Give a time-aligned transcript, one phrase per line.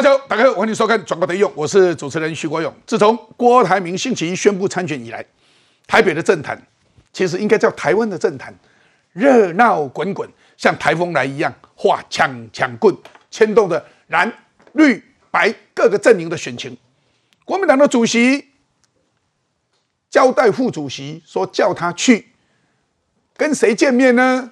[0.00, 2.74] 大家好，大家好，欢迎收看《转播的用》，我是主持人徐国勇。
[2.86, 5.22] 自从郭台铭星期一宣布参选以来，
[5.86, 6.58] 台北的政坛
[7.12, 8.50] 其实应该叫台湾的政坛，
[9.12, 10.26] 热闹滚滚，
[10.56, 12.96] 像台风来一样，画抢抢棍，
[13.30, 14.32] 牵动着蓝
[14.72, 16.74] 绿白各个阵营的选情。
[17.44, 18.46] 国民党的主席
[20.08, 22.26] 交代副主席说，叫他去
[23.36, 24.50] 跟谁见面呢？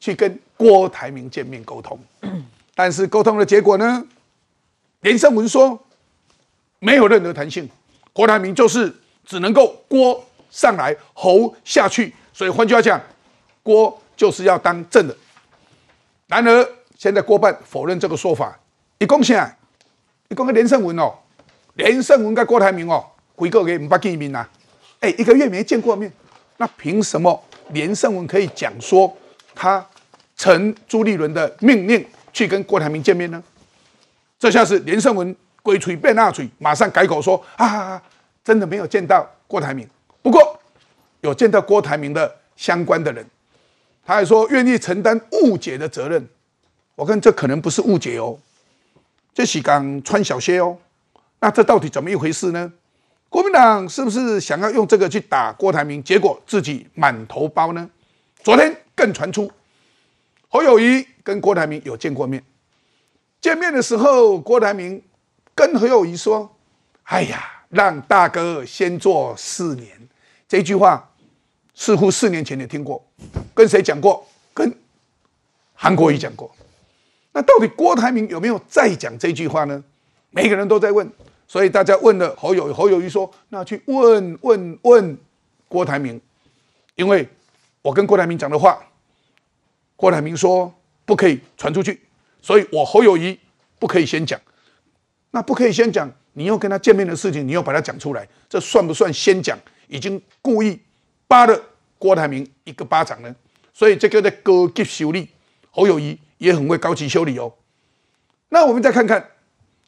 [0.00, 1.96] 去跟郭台铭见面沟通。
[2.74, 4.04] 但是沟通的结果呢？
[5.02, 5.78] 连胜文说
[6.80, 7.68] 没有任何弹性，
[8.12, 8.92] 郭台铭就是
[9.24, 12.12] 只能够郭上来，侯下去。
[12.32, 13.00] 所以换句话讲，
[13.62, 15.16] 郭就是要当正的。
[16.26, 18.58] 然而现在郭办否认这个说法。
[18.98, 19.56] 一共现在，
[20.28, 21.12] 一共个连胜文哦，
[21.74, 24.46] 连胜文跟郭台铭哦，回个给唔捌见面呐？
[25.00, 26.12] 哎，一个月没见过面，
[26.58, 29.12] 那凭什么连胜文可以讲说
[29.56, 29.84] 他
[30.36, 33.42] 承朱立伦的命令去跟郭台铭见面呢？
[34.42, 38.02] 这下是连胜文鬼吹变大嘴，马上改口说啊，
[38.42, 39.88] 真的没有见到郭台铭，
[40.20, 40.60] 不过
[41.20, 43.24] 有见到郭台铭的相关的人，
[44.04, 46.28] 他还说愿意承担误解的责任。
[46.96, 48.36] 我看这可能不是误解哦。
[49.32, 50.76] 这是刚穿小鞋哦，
[51.38, 52.72] 那这到底怎么一回事呢？
[53.28, 57.88] 国民党是不是想要用这个去打郭台铭，结果自己满头包呢？
[58.42, 59.48] 昨天更传出
[60.48, 62.42] 侯友谊跟郭台铭有见过面，
[63.42, 65.02] 见面的时候，郭台铭
[65.52, 66.48] 跟侯友谊说
[67.02, 70.08] ：“哎呀，让大哥先做四年。”
[70.46, 71.10] 这句话
[71.74, 73.04] 似乎四年前也听过，
[73.52, 74.24] 跟谁讲过？
[74.54, 74.72] 跟
[75.74, 76.54] 韩国瑜讲过。
[77.32, 79.82] 那到底郭台铭有没有再讲这句话呢？
[80.30, 81.10] 每个人都在问，
[81.48, 85.18] 所以大家问了侯友侯友谊说：“那去问问问
[85.66, 86.20] 郭台铭，
[86.94, 87.28] 因为
[87.82, 88.80] 我跟郭台铭讲的话，
[89.96, 90.72] 郭台铭说
[91.04, 92.00] 不可以传出去，
[92.42, 93.38] 所以我侯友谊
[93.78, 94.38] 不可以先讲。
[95.30, 99.58] 那不可以先讲，你又跟他见面的事情，你又把它讲出来，这算不算先讲？
[99.88, 100.78] 已经故意
[101.26, 101.58] 扒了
[101.98, 103.34] 郭台铭一个巴掌呢？
[103.72, 105.30] 所以这个在高级修理
[105.70, 107.54] 侯友谊。”也很会高级修理哦。
[108.48, 109.24] 那我们再看看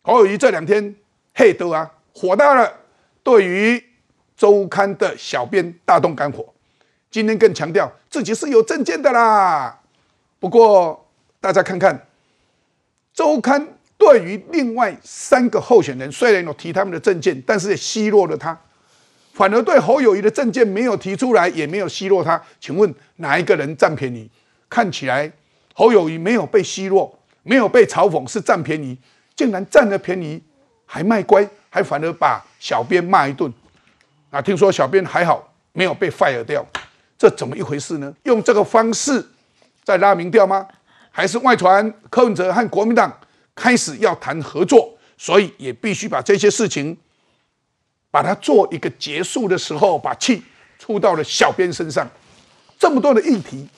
[0.02, 0.94] 侯友谊这两天
[1.34, 2.72] 嘿都啊火大了，
[3.24, 3.84] 对于
[4.36, 6.54] 周刊的小编大动肝火。
[7.10, 9.80] 今天更强调自己是有证件的啦。
[10.38, 12.06] 不过大家看看
[13.14, 13.66] 周刊
[13.96, 18.58] 对于另外三个候选人，虽然有提他们的证件，但是也奚落了他，
[19.32, 22.42] 反而对侯友谊的证件没有提出来，也没有奚落他。
[22.60, 24.28] 请问哪一个人占便宜？
[24.68, 25.32] 看起来。
[25.76, 28.96] 侯友谊没有被奚落，没有被嘲讽，是占便宜，
[29.34, 30.40] 竟然占了便宜
[30.86, 33.52] 还卖乖，还反而把小编骂一顿。
[34.30, 36.64] 啊，听说小编还好，没有被 fire 掉，
[37.18, 38.14] 这怎么一回事呢？
[38.22, 39.26] 用这个方式
[39.82, 40.64] 在拉民调吗？
[41.16, 43.20] 还是外传柯文哲和国民党
[43.54, 46.98] 开始要谈合作，所以也必须把这些事情
[48.10, 50.42] 把它做一个结束的时候，把气
[50.76, 52.04] 出到了小编身上。
[52.76, 53.68] 这么多的议题，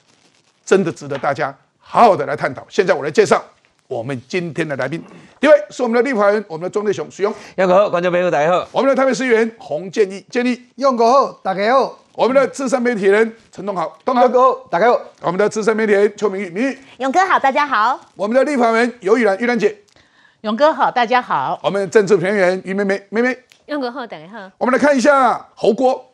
[0.64, 1.54] 真的值得大家。
[1.78, 2.66] 好好的来探讨。
[2.70, 3.44] 现在我来介绍
[3.86, 5.04] 我们今天的来宾。
[5.38, 7.34] 第一位是我们的立法人，我们的庄内雄，徐勇。
[7.56, 8.66] 用哥好，观众朋友大家好。
[8.72, 12.05] 我们的台北市议员洪建义，建义，用哥好，大家好。
[12.16, 14.26] 我们的资深媒体人陈东豪，东豪。
[14.26, 14.98] 哥好，大家好。
[15.20, 16.78] 我们的资深媒体人邱明玉，明玉。
[16.96, 18.00] 勇哥好，大家好。
[18.14, 19.76] 我们的立法人尤玉兰，玉兰姐。
[20.40, 21.60] 勇哥好，大家好。
[21.62, 23.36] 我们政治评论员于妹妹，妹妹。
[23.66, 24.50] 勇哥好，大家好。
[24.56, 26.10] 我们来看一下侯国，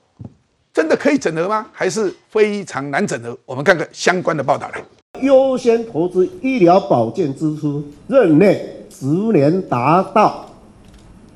[0.75, 1.69] 真的可以整合吗？
[1.71, 3.39] 还是非常难整合？
[3.47, 4.83] 我们看看相关的报道来。
[5.21, 10.51] 优先投资医疗保健支出，任内十年达到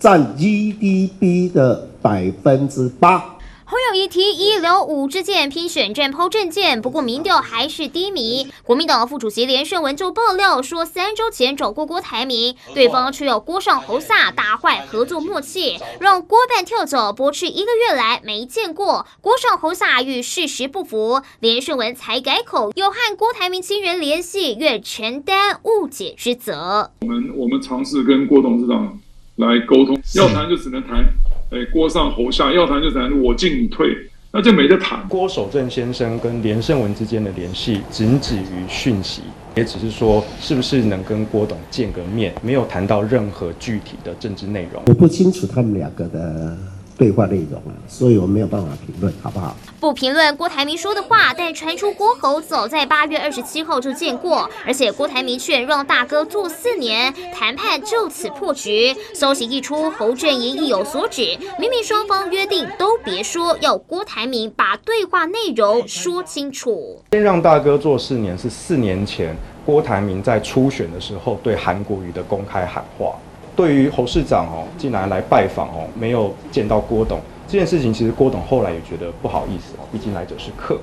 [0.01, 3.36] 占 GDP 的百分之八。
[3.69, 8.47] 侯友谊提一流五支箭拼选战抛政见，不过民调还是低迷。
[8.63, 21.23] 国民党副主席连胜文就爆料说，三周前找过郭台铭，对方却要郭上侯下，打坏合作默契，让郭半跳走，驳斥一个月来没见过郭上侯下与事实不符。
[21.41, 26.93] 连胜文才改口，有和郭台铭亲人联系，愿承担误解之责。
[27.01, 28.97] 我们我们尝试跟郭董事长
[29.35, 31.05] 来沟通，要谈就只能谈。
[31.51, 33.97] 哎，郭上侯下，要谈就谈，我进你退，
[34.33, 35.07] 那就没得谈。
[35.09, 39.23] 郭守正先生跟连胜文之间的联系仅止于讯息，
[39.55, 44.83] 也只是说是不是能跟郭董见个面，没有谈到任何具体的政治内容。
[44.87, 46.59] 我不清楚他们两个的。
[46.97, 49.55] 对话内容啊，所以我没有办法评论，好不好？
[49.79, 58.97] 不评论郭台铭说的话，但传出郭侯早在八月二十七号就见过，而且郭台铭劝让大哥做四年，谈判就此破局。
[59.15, 67.03] 消息一出，侯阵营意有所指，明明双方约定都别说，要郭台铭把对话内容说清楚。
[67.13, 73.15] 先让大哥做四年是四年前郭台铭在初选的时候对韩国瑜的公开喊话。
[73.57, 77.19] 对于侯市长哦，竟然来拜访哦，没有见到郭董
[77.49, 80.79] 这件事情，其实郭董后来也觉得不好意思哦，毕竟来者是客。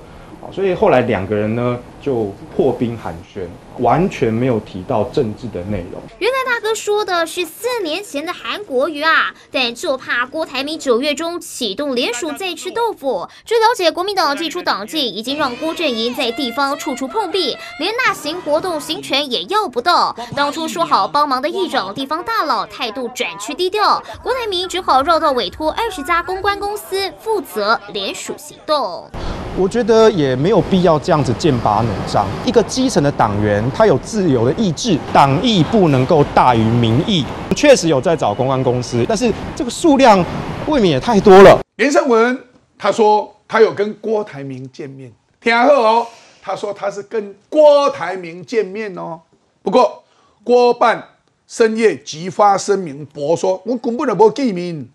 [0.52, 3.44] 所以后来两个人呢就破冰寒暄，
[3.80, 6.02] 完全没有提到政治的内容。
[6.20, 13.28] 原来大哥说的是四年前的韩国瑜啊，但就怕郭台铭九月中启动联署再吃豆腐。
[13.46, 20.16] 据了解，国民党祭出党纪，已经让郭阵营在地方处处碰壁，连大型活动行权也要不到。
[20.36, 29.10] 当初说好帮忙的议长、地方大佬态度转趋低调，郭台铭只好绕道委托二十家公关公司负责联署行动。
[29.56, 32.26] 我觉得也没有必要这样子剑拔弩张。
[32.44, 37.26] 一个基层的党员，他有自由的意志，党意不能够大于民意。
[37.56, 40.24] 确实有在找公关公司，但是这个数量
[40.68, 41.60] 未免也太多了。
[41.76, 42.40] 连胜文
[42.78, 46.08] 他说他有跟郭台铭见面，听好哦，
[46.42, 49.22] 他说他是跟郭台铭见面哦。
[49.62, 50.04] 不过
[50.44, 51.04] 郭办
[51.48, 54.88] 深夜急发声明，驳说我根本就无见面，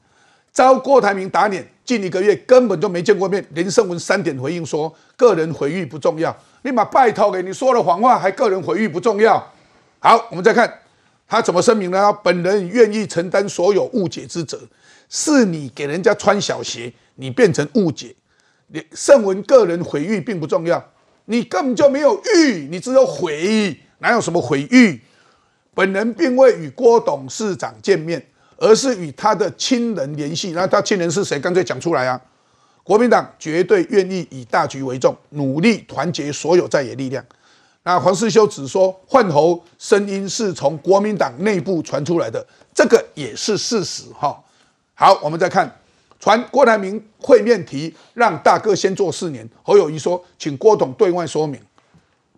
[0.51, 1.69] 遭郭台铭打脸。
[1.89, 6.37] 近一个月根本就没见过面，林胜文三点回应说：个人回忆不重要。
[6.61, 9.43] 立马拜托给你说了谎话，还个人回忆不重要。
[9.99, 10.71] 好，我们再看
[11.27, 12.13] 他怎么声明呢？
[12.23, 14.61] 本人愿意承担所有误解之责，
[15.09, 18.15] 是你给人家穿小鞋，你变成误解。
[18.93, 20.93] 胜文个人回忆并不重要，
[21.25, 25.01] 你根本就没有遇，你只有回，哪有什么回忆？
[25.73, 28.27] 本人并未与郭董事长见面。
[28.59, 31.39] 而是与他的亲人联系，那他亲人是谁？
[31.39, 32.21] 干脆讲出来啊！
[32.83, 37.25] 国民党绝对愿意以大局为重，努力团结所有在野力量。
[37.85, 42.45] 那黄世修只说换候声音是从国民党内部传出来的，
[42.75, 44.43] 这个也是事实哈。
[44.95, 45.71] 好，我们再看
[46.19, 49.49] 传郭台铭会面题，让大哥先做四年。
[49.63, 51.61] 侯友谊说，请郭董对外说明。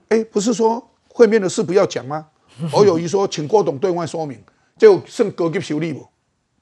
[0.09, 2.27] 哎，不是说会面的事不要讲吗？
[2.71, 4.39] 侯友谊说，请郭董对外说明。
[4.81, 6.09] 就剩高级修理不？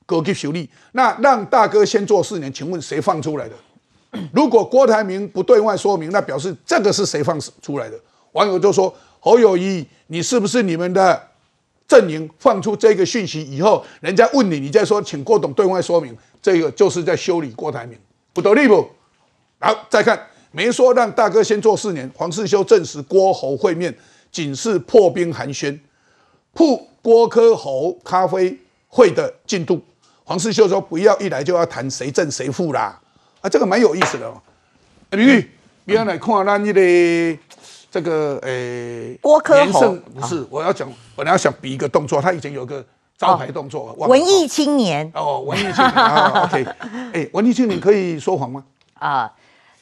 [0.04, 3.54] 高级修理，那让大哥先做四年，请问谁放出来的？
[4.34, 7.96] 如果郭台铭不对外说明，那表示这个是谁放出来的？
[8.32, 11.28] 网友就说：侯友谊，你是不是你们的
[11.86, 17.96] 阵营放出这个讯息以后，人家问你，你再说请郭董对外说明，这个就是在修理郭台铭，
[18.32, 18.84] 不得力不？
[19.60, 20.20] 好，再看
[20.50, 23.96] 没说让大哥先做四年，黄世修证实郭侯会面
[24.32, 25.78] 仅是破冰寒暄，
[26.52, 26.82] 破。
[27.08, 28.54] 郭科侯咖啡
[28.86, 29.80] 会的进度，
[30.24, 33.00] 黄世秀说不要一来就要谈谁正谁负啦，
[33.40, 34.38] 啊，这个蛮有意思的哦。
[35.12, 35.50] 明玉，
[35.86, 37.38] 不要来看那你的
[37.90, 39.96] 这个诶，郭科侯。
[40.14, 42.84] 不是，我要讲，本来要想比一个动作，他以前有个
[43.16, 45.10] 招牌动作，文艺青年。
[45.14, 46.66] 哦，文艺青年，OK，
[47.14, 48.62] 哎，文艺青年可以说谎吗？
[48.98, 49.32] 啊。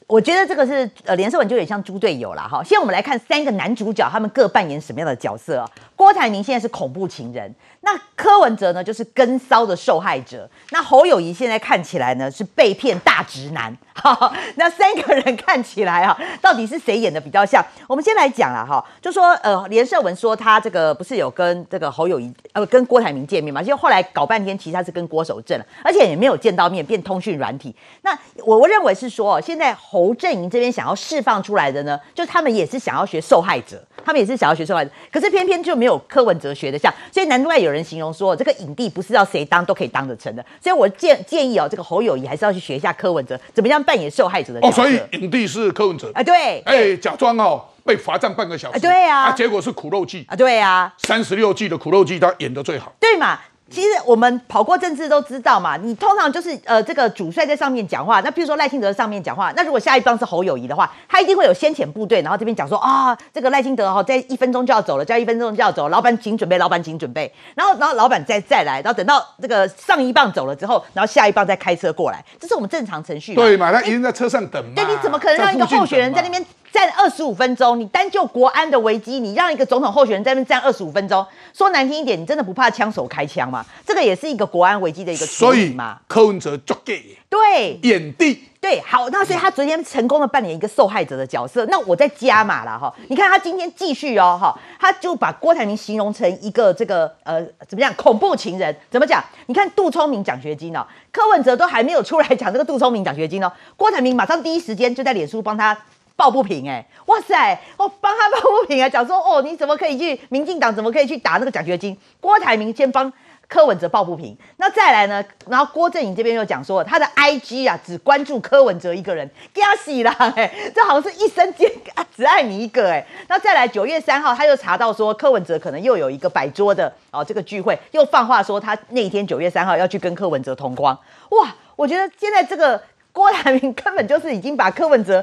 [0.08, 2.62] 我觉得这个是呃，连胜文就有点像猪队友了哈。
[2.62, 5.69] 现在我们来看三个男主角，他们各扮演什么样的角色？
[5.97, 7.53] 郭台铭现在是恐怖情人，
[7.87, 13.73] 那柯文哲呢就是跟骚的受害者，那侯友谊现在看起来呢是被骗大直男。
[14.56, 17.65] 那三个人看起来啊，到底是谁演的比较像？
[17.87, 23.62] 我们先来讲了哈，就说呃，连胜文说他这个不是有跟这个侯友谊呃跟郭台铭见面嘛？
[23.62, 27.75] 就后来搞半天，其实他是跟郭守正，而且也没有见到面，变通讯软体。
[28.03, 28.11] 那
[28.44, 40.47] 我我认为是说，现在侯阵营这边想要释放出来的呢，就他们也是想要学受害者，他们也是想要学受害者，可是偏偏就没有柯文哲学的像，所以难怪有人形容说，这个影帝不是要谁当都可以当得成的。
[40.62, 44.71] 所以我建建议哦，这个侯友谊还是要去学一下柯文哲，怎么样扮演受害者的哦。
[44.71, 46.12] 所以影帝是柯文哲。
[46.14, 50.25] 啊，对，哎，假装哦被罚站半个小时，对啊，结果是苦肉计。
[50.28, 53.40] 啊，对啊，三十六计的苦肉计他演的最好，对嘛。
[53.68, 73.35] 其实我们跑过政治都知道嘛，你通常就是呃这个主帅在上面讲话，那比如说赖清德在上面讲话，那如果下一棒是侯友谊的话，他一定会有先遣部队，然后这边讲说啊这个赖清德哈在一分钟就要走了，再一分钟就要走，老板请准备，老板请准备，然后然后老板再再来，然后等到这个上一棒走了之后，然后下一棒再开车过来，这是我们正常程序。
[73.35, 74.70] 对嘛，他一定在车上等嘛。
[74.76, 76.44] 对，你怎么可能让一个候选人在那边？
[76.76, 83.64] 站二十五分钟，你单就国安的危机，你让一个总统候选人在那边站二十五分钟，说难听一点，你真的不怕枪手开枪吗？
[83.87, 85.99] 这个也是一个国安危机的一个处理嘛。
[86.06, 91.64] 柯文哲就给对眼地对好，那所以他昨天成功的扮演一个受害者的角色。
[91.71, 98.76] 那我在加码了哈，你看他今天继续哦哈，他就把郭台铭形容成一个这个呃怎么样恐怖情人？
[98.90, 99.25] 怎么讲？
[99.47, 105.75] 你看杜聪明奖学金哦，柯文哲都还没有出来讲这个杜聪明奖学金哦，郭台铭马上第一时间就在脸书帮他。
[106.16, 110.75] 抱不平哎，哇塞，我帮他抱不平啊，讲说哦，你怎么可以去民进党？
[110.75, 111.96] 怎么可以去打那个奖学金？
[112.20, 113.12] 郭台铭先帮
[113.46, 114.37] 柯文哲抱不平。
[114.56, 115.23] 那再来呢？
[115.46, 121.70] 然后郭正颖这边又讲说，他的 IG 啊只关注柯文哲一个人，给他洗了，哎，这好像是一生间
[122.16, 123.06] 只爱你一个，哎。
[123.28, 130.99] 那再来九月三号，他又查到说柯文哲可能又有一个摆桌的哦这个聚会，又放话说他那一天九月三号要去跟柯文哲同框。
[131.28, 132.82] 哇，我觉得现在这个
[133.12, 135.23] 郭台铭根本就是已经把柯文哲。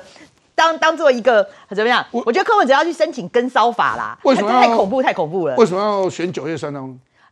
[0.56, 2.06] 当当做一个怎么样？
[2.12, 5.02] 我觉得柯文哲要去申请跟骚法啦，为什么太恐怖？
[5.02, 5.56] 太恐怖了！
[5.56, 6.82] 为什么要选九月三呢？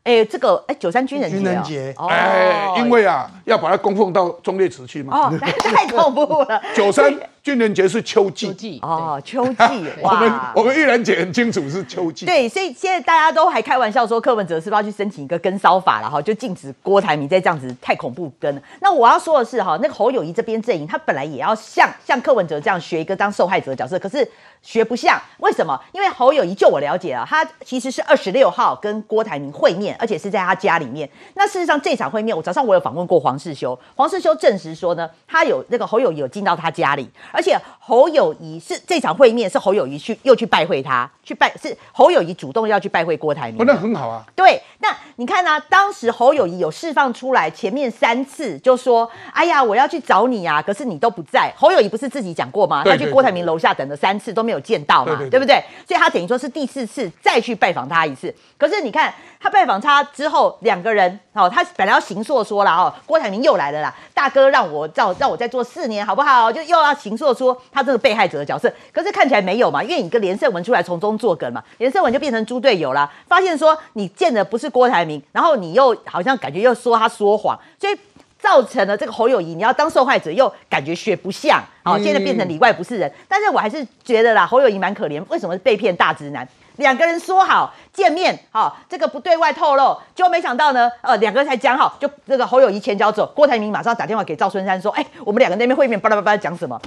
[0.03, 5.15] 哎，这个哎，九三军人军人节，哎，因为啊，要把它供奉到忠烈祠去嘛。
[5.15, 6.59] 哦，太恐怖了。
[6.75, 7.13] 九三
[7.43, 8.79] 军人节是秋季季。
[8.81, 9.55] 哦，秋季。
[10.01, 12.25] 我们我们玉兰姐很清楚是秋季。
[12.25, 16.21] 对，所以现在大家都还开玩笑说，柯文哲是不是要去申请一个跟骚法了哈？
[16.21, 18.62] 就禁止郭台铭再这样子太恐怖跟。
[18.79, 24.29] 那我要说的是哈，那个侯友谊这边阵营，他本来也要像像柯文哲这样学一个当受害者的角色，可是。
[24.63, 25.81] 学不像，为什么？
[25.91, 31.10] 因为侯友谊，就我了解啊，他其实是二十六号跟郭台铭会面，而且是在他家里面。
[31.33, 44.23] 那事实上这场会面，我早上我有访问过黄世修，黄世修证实说呢，他有那个侯友谊有进到他家里，而且侯友谊是这场会面是侯友谊去又去拜会他，去拜是侯友谊主动要去拜会郭台铭，那很好啊。
[44.35, 45.59] 对，那你看呢？
[45.67, 51.51] 当时侯友谊有释放出来，前面三次就说，哎呀，我要去找你啊，可是你都不在。
[51.57, 52.83] 侯友谊不是自己讲过吗？
[52.85, 55.55] 他去郭台铭楼下等了三次都没有见到嘛，对不对？
[55.88, 58.33] 所以他等于说是第四次再去拜访他一次。
[58.59, 66.51] 可是你看他拜访他之后，两个人哦，他本来要行硕说了哦，郭台铭又来了啦，大哥让我让让我再做四年好不好？
[66.51, 73.11] 就又要行硕说他这个被害者的角色，可是看起来没有嘛，因为你跟连胜文出来从中作梗嘛，连胜文就变成猪队友啦。
[73.27, 77.97] 发现说你见的不是郭台铭，然后你又好像感觉又说他说谎，所以。
[78.41, 83.13] 造成了这个侯友谊，你要当受害者又感觉学不像，好，现在变成里外不是人。
[83.27, 85.23] 但是我还是觉得啦，侯友谊蛮可怜。
[85.29, 86.47] 为什么是被骗大直男？
[86.77, 96.81] 两个人说好见面，好，这个不对外透露，就没想到呢，呃，两个人才讲好，就这个侯友谊前脚走，郭台铭马上打电话给赵春山说，哎，我们两个那边会面，巴拉巴拉讲什么？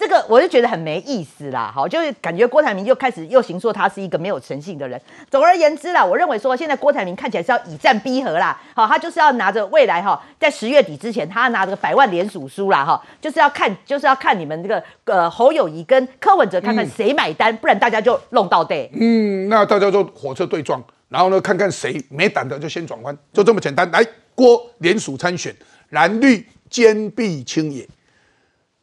[0.00, 4.98] 这个我就觉得很没意思啦，好，就是感觉郭台铭又开始又行说他是一个没有诚信的人。
[5.30, 18.90] 总而言之啦，我认为说现在郭台铭看起来是要以战逼和啦，好，他就是要拿着未来哈，在十月底之前，他拿着百万联署书啦，哈，就是要看，就是要看你们这个呃侯友谊跟柯文哲看看谁买单，不然大家就弄到对。
[18.94, 23.90] 嗯，那大家就火车对撞，然后呢，看看谁没胆的就先转弯，就这么简单。
[23.90, 24.02] 来，
[24.34, 25.54] 郭联署参选，
[25.90, 27.86] 蓝绿坚壁清野。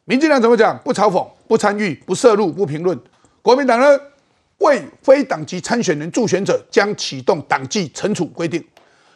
[0.08, 0.74] 民进党怎么讲？
[0.78, 2.98] 不嘲讽，不参与，不涉入，不评论。
[3.42, 3.86] 国民党呢？
[4.56, 8.64] 为非党籍参选人助选者将启动党纪惩处规定。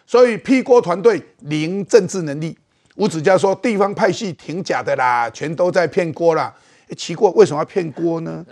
[0.06, 2.54] 所以批锅团队零政治能力。
[2.96, 6.54] 吴子嘉说地方派系挺假的啦，全都在骗锅啦。
[6.94, 8.44] 奇怪，为什么要骗锅呢？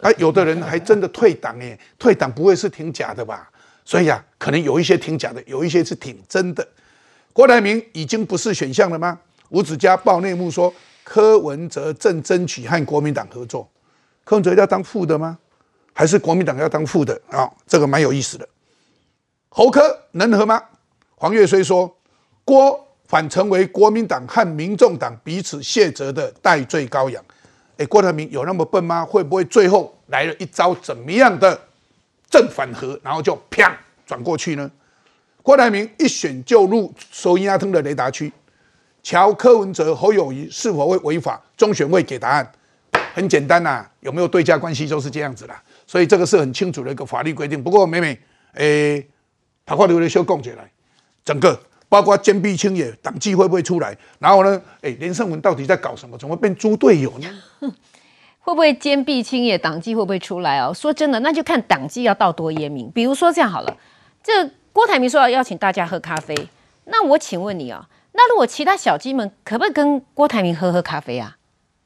[0.00, 3.50] 啊，有的人还真的退党哎，退党不会是挺假的吧？
[3.84, 6.64] 所以啊，可能有一些挺假的，有一些是挺真的。
[7.32, 9.18] 郭台铭已经不是选项了吗？
[9.48, 10.72] 吴子嘉报内幕说。
[11.08, 13.66] 柯文哲正争取和国民党合作，
[14.24, 15.38] 柯文哲要当副的吗？
[15.94, 17.50] 还是国民党要当副的啊？
[17.66, 18.46] 这个蛮有意思的。
[19.48, 19.80] 侯科
[20.12, 20.62] 能和吗？
[21.14, 21.90] 黄岳虽说
[22.44, 27.24] 郭反成为国民党和民众党彼此卸责的代罪羔羊。
[27.78, 29.02] 哎，郭台铭有那么笨吗？
[29.02, 31.58] 会不会最后来了一招怎么样的
[32.28, 33.74] 正反合，然后就啪
[34.06, 34.70] 转过去呢？
[35.42, 38.30] 郭台铭一选就入收音阿通的雷达区。
[39.08, 41.40] 乔柯文哲、侯友谊是否会违法？
[41.56, 42.52] 中选会给答案，
[43.14, 45.62] 很简单呐，有没有对价关系就是这样子啦。
[45.86, 47.64] 所以这个是很清楚的一个法律规定。
[47.64, 48.20] 不过，美美，
[48.52, 49.08] 诶，
[49.64, 50.70] 他话留了修供起来，
[51.24, 53.96] 整个包括坚壁清野，党纪会不会出来？
[54.18, 56.18] 然后呢，诶，连胜文到底在搞什么？
[56.18, 57.26] 怎么变猪队友呢？
[58.40, 59.56] 会不会坚壁清野？
[59.56, 60.70] 党纪会不会出来哦？
[60.74, 62.90] 说真的，那就看党纪要到多严明。
[62.90, 63.74] 比如说这样好了，
[64.22, 66.36] 这郭台铭说要邀请大家喝咖啡，
[66.84, 67.88] 那我请问你啊？
[68.18, 71.36] 那如果其他小鸡们可不可以跟郭台铭喝喝咖啡啊？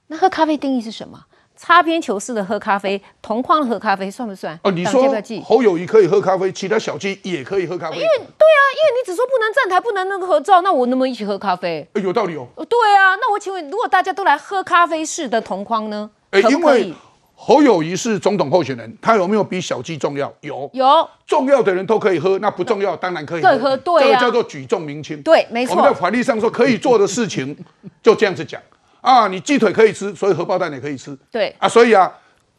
[0.07, 1.27] 那喝咖啡定义是什么？
[1.55, 4.59] 擦边球式的喝咖啡，同框喝咖啡算不算？
[4.65, 5.03] 哦，你说
[5.45, 7.97] 侯友谊可以喝咖啡，其他小鸡也可以喝咖啡？
[7.97, 11.87] 因为对啊，因为你只说不能站台，不能那个合照，那我能不能一起喝咖啡？
[11.97, 12.49] 有道理哦。
[12.57, 16.11] 对啊，那我请问，如果大家都来喝咖啡式的同框呢？
[16.31, 16.95] 可不可以？
[17.45, 20.33] 侯友谊是总统候选人，他有没有比小鸡重要？
[20.43, 23.77] 有，有重要的人都可以喝，那不重要当然可以喝。
[23.79, 25.21] 对，这个叫做举重明轻。
[25.23, 25.75] 对，没错。
[25.75, 27.57] 我们在法律上说可以做的事情，
[28.01, 28.63] 就这样子讲
[29.01, 29.27] 啊。
[29.27, 31.19] 你鸡腿可以吃，所以荷包蛋也可以吃。
[31.33, 32.09] 对啊，所以啊，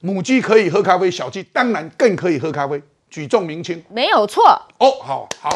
[0.01, 2.83] 母鸡可以喝咖啡，小鸡当然更可以喝咖啡。
[3.09, 4.43] 举重明轻，没有错。
[4.79, 5.49] 哦，好好，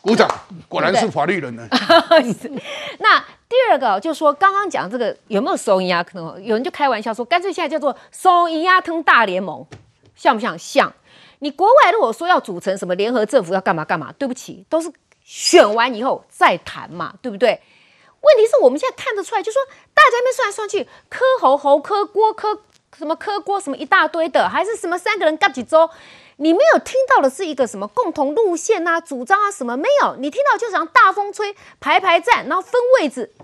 [0.00, 0.26] 鼓掌，
[0.70, 1.68] 果然是法律人呢。
[2.98, 3.22] 那。
[3.50, 6.40] 第二个就是说，刚刚讲这个有没有收银鸭汤？
[6.40, 9.66] 有人就开玩笑说，干脆现在叫做收银鸭汤大联盟，
[10.14, 10.56] 像不像？
[10.56, 10.92] 像。
[11.40, 14.12] 你国外如果说要组成什么联合政府，要干嘛干嘛？
[14.16, 14.92] 对不起，都是
[15.24, 17.60] 选完以后再谈嘛，对不对？
[18.20, 19.60] 问题是我们现在看得出来，就说
[19.92, 22.60] 大家那算来算去，柯侯侯柯郭柯
[22.96, 25.90] 什么柯郭什么一大堆的，还是什么三个人干几周？
[26.42, 30.16] 你没有听到的是一个什么共同路线啊、主张啊什么没有？
[30.16, 33.34] 你听到就是像大风吹排排站，然后分位置，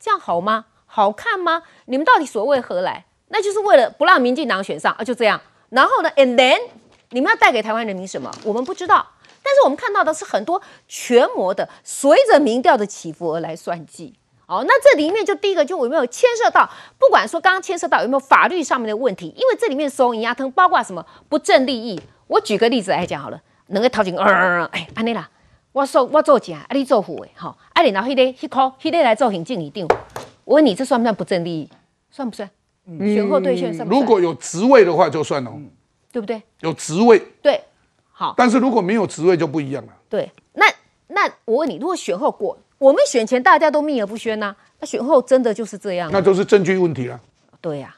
[0.00, 0.64] 这样好吗？
[0.86, 1.64] 好看吗？
[1.84, 3.04] 你们到底所谓何来？
[3.28, 5.38] 那就是为了不让民进党选上啊，就这样。
[5.68, 6.58] 然后呢，and then
[7.10, 8.30] 你们要带给台湾人民什么？
[8.44, 9.06] 我们不知道。
[9.42, 14.14] 但是我们看到的是很多权谋的，随着民调的起伏而来算计。
[14.46, 22.00] 好，那这里面就第一个就有没有牵涉到，不管说刚刚牵涉到有没有法律上面的问题，因为这里面收银压腾，包括什么不正利益。
[22.28, 25.28] 我举个例子来讲好了，两个头前，哎，安尼啦，
[25.72, 29.86] 我做我做正，啊你做副的，好，啊然后迄个迄科迄个来做行政院长，
[30.44, 31.70] 我问你这算不算不正利益？
[32.10, 32.48] 算不算？
[32.98, 34.00] 选后兑现算不算？
[34.00, 35.52] 如果有职位的话就算了，
[36.12, 36.42] 对不对？
[36.60, 37.60] 有职位，对，
[38.12, 39.92] 好，但是如果没有职位就不一样了。
[40.08, 40.66] 对，那
[41.08, 46.10] 那我问你，如果选后过，我们选前大家都秘而不宣呐，那选后真的就是这样？
[46.12, 47.20] 那就是证据问题了。
[47.60, 47.94] 对呀，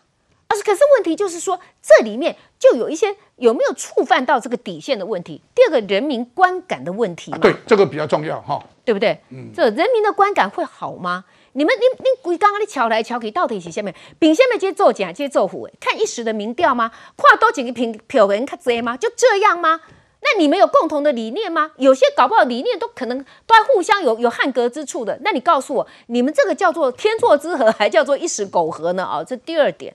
[0.48, 5.40] 啊，可是问题就是说，这里面就有一些有没有触犯到这个底线的问题。
[5.54, 9.20] 第二个，人民观感的问题嘛，对，这个比较重要哈，对不对？
[9.28, 11.24] 嗯，这人民的观感会好吗？
[11.52, 15.68] 你们，你你规刚刚你瞧来瞧去，到底是下面凭下面接做假接做虎？
[15.78, 16.92] 看一时的民调吗？
[17.16, 18.96] 跨多几个平票人看这吗？
[18.96, 19.80] 就这样吗？
[20.20, 21.72] 那你们有共同的理念吗？
[21.76, 25.18] 有些搞不好理念都可能都还互相有有汉格之处的。
[25.22, 29.04] 那你告诉我，你们这个叫做天作之合，还叫做一时苟合呢？
[29.04, 29.94] 啊，这第二点。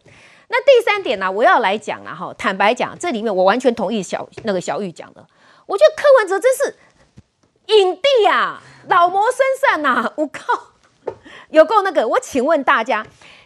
[0.54, 1.32] 那第三点呢？
[1.32, 2.32] 我要来讲了哈。
[2.38, 5.28] 坦白讲，这里面我完全同意小那个小玉讲的。
[5.66, 6.76] 我觉得柯文哲真是
[7.76, 10.14] 影帝啊，老谋深算呐！
[10.16, 10.44] 我靠！
[11.50, 13.04] 有够那个，我请问大家，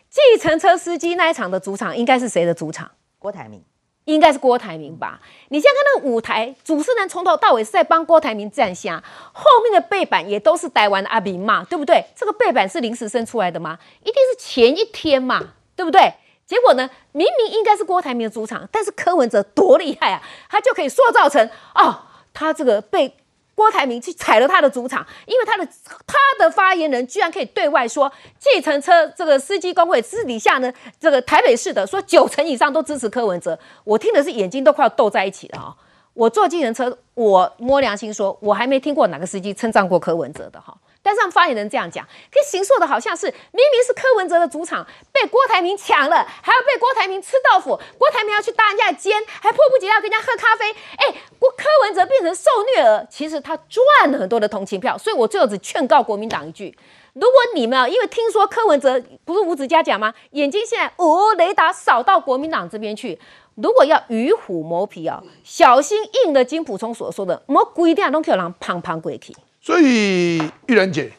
[0.09, 2.91] 计程车司机那一场的主场应该是谁的主场？
[3.17, 3.63] 郭台铭，
[4.03, 5.21] 应该是郭台铭吧？
[5.47, 12.03] 你现在看那个舞台，主持人从头到尾是在帮郭台铭站下，后面的背板也都是台湾的阿明嘛，对不对？
[12.17, 13.79] 这个背板是临时生出来的吗？
[14.01, 16.13] 一定是前一天嘛，对不对？
[16.47, 21.99] 结果呢，明明应该是郭台铭的主场，但是柯文哲多厉害啊，他就可以塑造成哦，
[22.33, 23.13] 他这个被。
[23.57, 25.67] 郭台铭去踩了他的主场，因为他的
[26.05, 35.75] 他的发言人居然可以对外说，计程车这个司机工会私底下呢，这个台北市的说九成以上都支持柯文哲，我听的是眼睛都快要斗在一起了哈。
[36.13, 40.77] 我坐计程车，我摸良心说，我还没听过哪个司机称赞过柯文哲的哈。
[41.07, 50.69] 但是发言人这样讲，可行说的好像是明明是柯文哲的主场被郭台铭抢了，还要被郭台铭吃豆腐，郭台铭要去搭人家的肩，还迫不及待要跟人家喝咖啡。
[50.97, 54.97] 哎，郭柯文哲变成受虐儿，其实他赚了很多的同情票。
[54.97, 56.77] 所以我最后只劝告国民党一句：
[57.13, 60.13] 如果你们啊，因为听说柯文哲不是吴子嘉讲吗？
[60.31, 63.17] 眼睛现在哦，雷达扫到国民党这边去，
[63.55, 69.33] 如果要与虎谋皮啊，小心应了金普聪所说的，我规定都可以让胖胖鬼去。
[69.67, 71.11] 所以玉兰姐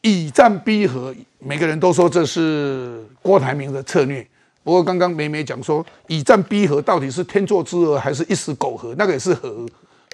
[0.00, 4.26] 以战逼和，每个人都说这是郭台铭的策略。
[4.64, 8.94] 不过刚刚美美讲说，以战逼和到底是天作之合还是一时苟合？
[8.96, 9.66] 那个也是和，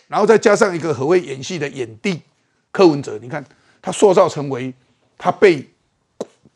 [0.09, 2.21] 然后再加上一个何谓演戏的演帝
[2.73, 3.45] 柯文哲，你看
[3.81, 4.75] 他塑造成为
[5.17, 5.65] 他被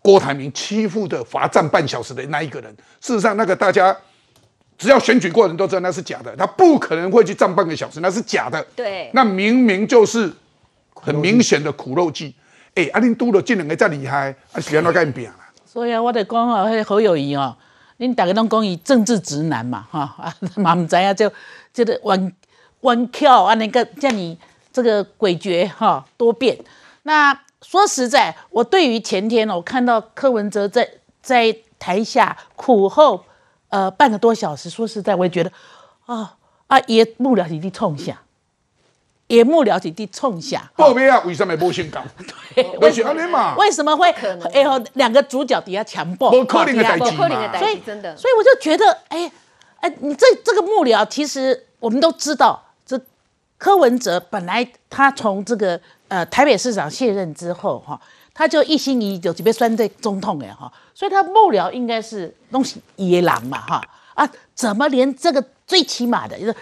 [0.02, 2.76] 郭台铭欺负的罚站半小时的那一个人。
[3.00, 3.96] 事实上，那个大家。
[4.76, 8.64] 只要选举过人都知道那是假的，他不可能会去站半个小时，那是假的。
[8.76, 10.32] 对，那明明就是
[11.00, 12.34] 很明显的苦肉计。
[12.74, 15.38] 哎，阿林都了这两个再厉害，啊，是安怎改变啦？
[15.64, 17.56] 所以啊，我就讲啊，迄侯友谊哦，
[17.98, 21.30] 恁大家拢讲伊政治直男嘛，哈 啊，嘛唔知啊，就
[21.72, 22.32] 这个弯
[22.80, 24.38] 弯翘啊，那个叫你
[24.72, 26.58] 这个诡谲哈多变。
[27.02, 30.88] 那说实在，我对于前天我看到柯文哲在
[31.22, 33.24] 在台下苦候。
[33.70, 35.52] 呃，半个多小时，说实在，我也觉得，
[36.06, 36.36] 啊
[36.68, 38.18] 啊，也幕僚弟弟冲下，
[39.28, 40.68] 也幕僚弟弟冲下。
[40.74, 42.04] 后面啊，为什么不先讲？
[42.54, 43.54] 对， 为什么？
[43.56, 44.10] 为什么会？
[44.52, 47.06] 哎呦，两个主角底下强暴，不可能的代志
[47.58, 49.30] 所以真的，所以我就觉得，哎
[49.80, 53.00] 哎，你这这个幕僚，其实我们都知道，这
[53.56, 58.00] 柯文哲本来他从这个呃台北市长卸任之后，哈。
[58.34, 63.82] 他就一心一意就准备算对总统哎哈，所以他幕僚应该是东西野狼嘛哈
[64.14, 66.54] 啊，怎么连这个最起码的，就是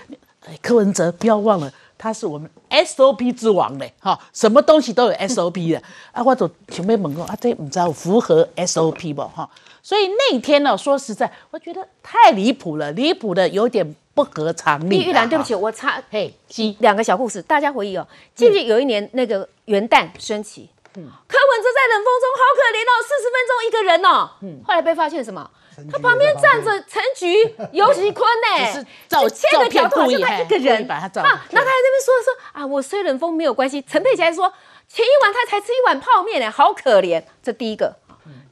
[0.62, 5.82] 柯文哲不要忘了，他是我们 SOP 之王嘞哈，什么东西都有 SOP 的
[6.12, 9.48] 啊，我就准备问过啊，这不知道符合 SOP 不哈？
[9.82, 15.04] 所以那天呢，说实在，我觉得太离谱了，离谱的有点不合常理。
[15.04, 16.34] 玉兰，对不起，我插嘿，
[16.80, 20.68] 两个小故事，大家回忆哦，记不记有一年那个元旦升旗？
[20.98, 24.30] 嗯柯文哲在冷风中好可怜哦，四十分钟一个人哦。
[24.40, 25.48] 嗯，后来被发现什么？
[25.90, 33.82] 他旁边站着陈菊、尤喜坤呢， 只是照就切个角度好像他一个人把他照啊，那他在那边说说啊，我虽冷风没有关系。
[33.82, 34.52] 陈佩琪还说
[34.88, 37.22] 前一晚他才吃一碗泡面呢，好可怜。
[37.42, 37.96] 这第一个，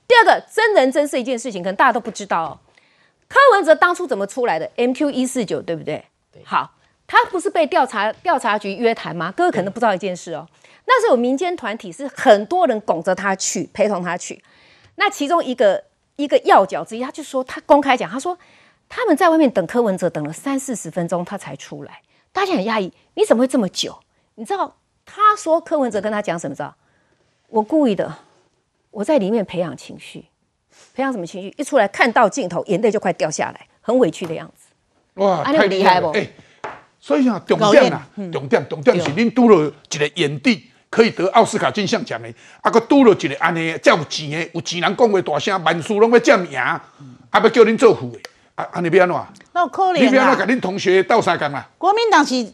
[0.06, 2.58] 第二个真人真事一件事情，可能大家都不知道哦。
[3.28, 6.04] 柯文哲当初怎么出来的？MQ 一四九对不对？
[6.44, 6.74] 好，
[7.06, 9.32] 他不是被调查调查局约谈吗？
[9.36, 10.46] 各位可能不知道一件事哦，
[10.86, 14.44] 那时候有民间团体是很多人拱着他去，陪同他去。
[14.96, 15.84] 那其中一个
[16.16, 18.38] 一个要角之一，他就说他公开讲，他说
[18.88, 23.98] 他们在外面等柯文哲等了三四十分钟，他才出来，大家很压抑，你怎么会这么久？
[24.36, 26.54] 你知道他说柯文哲跟他讲什么？
[26.54, 26.76] 知道？
[27.48, 28.18] 我故意的，
[28.90, 30.26] 我在里面培养情绪，
[30.94, 31.54] 培养什么情绪？
[31.56, 34.72] 一出来看到镜头，眼泪就快掉下来，很委屈的样子。
[35.14, 36.28] 哇，啊你有厉害不哎，
[36.98, 46.80] 所以啊，重点啊，重点重点是恁拄了一个眼帝，可以得奥斯卡金像奖的，啊，佮拄了一个安尼，遮有钱的，有钱人讲话大声，万事拢要占赢，啊，
[47.32, 48.20] 要叫恁做副的，
[48.54, 49.16] 啊，安尼要安怎？
[49.52, 50.46] 那有可你要怜安怎甲啊！
[50.46, 51.68] 恁同学斗相共啊？
[51.78, 52.46] 国民党是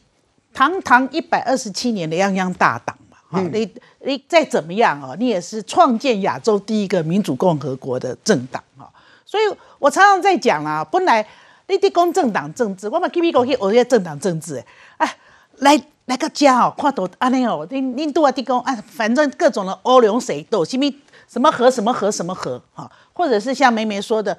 [0.54, 3.70] 堂堂一百二十七年的泱泱大党嘛，哈、嗯你
[4.06, 8.90] 你再怎么样哦，你也是创建亚洲第一个民主共和国的政党哈、
[9.26, 9.42] 所以
[9.78, 11.26] 我常常在讲啦，本来
[11.68, 14.64] 你伫讲政党政治，我嘛去美国去学些政党政治，
[14.96, 15.16] 哎，
[15.58, 15.78] 来
[16.10, 20.92] 来个家哦，看到安尼哦，恁恁拄啊伫讲啊，反正各种的欧龙谁斗，什么
[21.28, 24.36] 什么和什么和什么和哈、或者是像梅梅说的，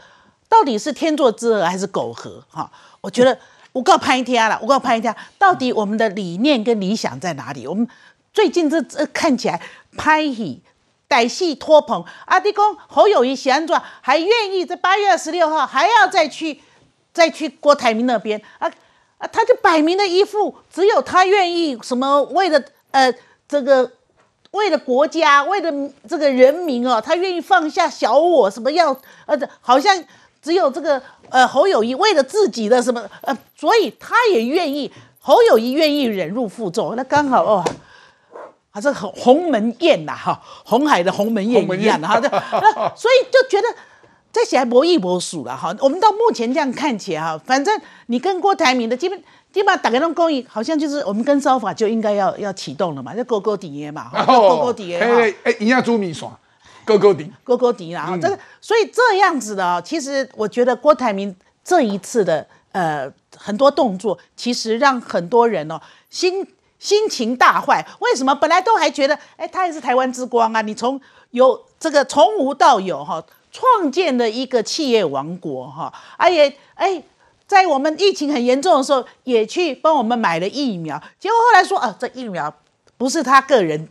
[0.50, 3.40] 到底是天作之合还是苟合哈、我觉得
[3.72, 7.66] 我告拍天了，我告拍天，到底我们的理念跟理想在哪里？
[7.66, 7.88] 我们
[8.34, 9.62] 最近这这看起来
[9.96, 10.62] 拍戏。
[11.12, 12.40] 歹戏拖棚，啊！
[12.40, 16.62] 你讲侯友谊喜安怎还愿意在八月二十六号还要再去
[17.12, 18.72] 再去郭台铭那边啊
[19.22, 19.30] 啊！
[19.32, 23.14] 他就摆明了一副只有他愿意什么为了呃
[23.48, 23.92] 这个
[24.52, 25.72] 为了国家为了
[26.10, 30.04] 这个人民哦，他愿意放下小我什么要呃好像
[30.42, 37.64] 只有这个呃侯友谊为了自己的什么呃，所以他也愿意侯友谊愿意忍辱负重，那刚好哦。
[38.72, 42.20] 啊，这鸿鸿门宴呐，哈，红海的鸿门宴一样的哈，
[42.96, 43.68] 所以就觉得
[44.32, 45.76] 这些还博弈博数了哈。
[45.80, 55.22] 我们到目前这样看起来哈，反正你跟郭台铭的基本基本上打开那公益，好像就是我们跟烧法就应该要要启动了嘛，就勾勾底耶嘛，哈勾勾底耶哈。
[55.22, 56.30] 哎哎，营养猪米线，
[56.86, 57.30] 勾勾底。
[57.44, 66.48] 勾勾底啦，哈、这个所以这样子的啊，其实我觉得郭台铭这一次的呃很多动作，其实让很多人哦心
[66.80, 67.86] 心情大坏。
[68.00, 68.34] 为什么？
[68.34, 71.00] 本来都还觉得，哎，他也是台湾之光啊，你从
[71.32, 77.04] 有这个从无到有哈、创建了一个企业王国哈，啊且哎。
[77.48, 82.54] 在我们疫情很严重的时候，也去帮我们买了疫苗，结果后来说啊，这疫苗
[82.98, 83.90] 不是他个人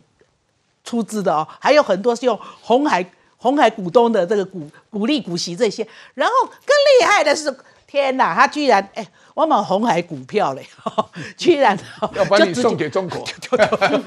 [0.83, 3.05] 出资的哦，还有很多是用红海
[3.37, 10.67] 红海股东的这个股股利股息这些，然后更厉害的是，天哪，他居然哎，我买红海股票嘞，
[11.37, 11.77] 居然
[12.15, 13.25] 要把你送给中国，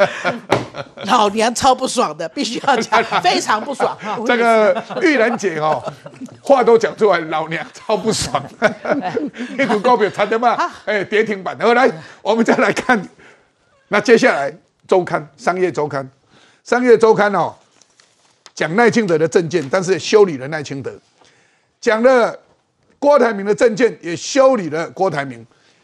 [1.07, 4.19] 老娘超不爽的，必须要讲，非常不爽哈。
[4.27, 5.83] 这个玉兰姐哦，
[6.43, 8.43] 话都讲出来，老娘超不爽。
[9.59, 11.57] 一股高票差的嘛，哎，跌停板。
[11.59, 11.91] 然后来，
[12.23, 13.03] 我们再来看，
[13.89, 14.55] 那接下来
[14.87, 16.05] 周刊《商业周刊》，
[16.63, 17.55] 《商业周刊》哦，
[18.55, 20.91] 讲赖清德的政见，但是修理了赖清德；
[21.81, 22.39] 讲了
[23.05, 25.39] 郭台铭的政见，也修理了郭台铭；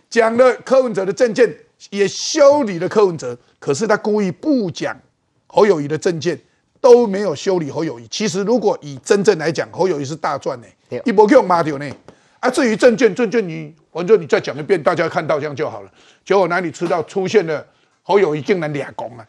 [0.08, 1.54] 讲了柯文哲的政见，
[1.90, 3.36] 也修理了柯文哲。
[3.58, 4.98] 可是他故意不讲
[5.46, 6.40] 侯友谊的政见，
[6.80, 8.08] 都没有修理侯友谊。
[8.08, 11.86] 其实如果以真正来讲，侯友谊是大赚呢、对一波 Q 骂掉呢。
[12.38, 15.90] 啊，至于证券，证券你反正你再讲一遍，大家看到这样就好了。
[16.24, 17.62] 结果哪里知道出现了
[18.02, 19.26] 侯友谊竟然俩公啊，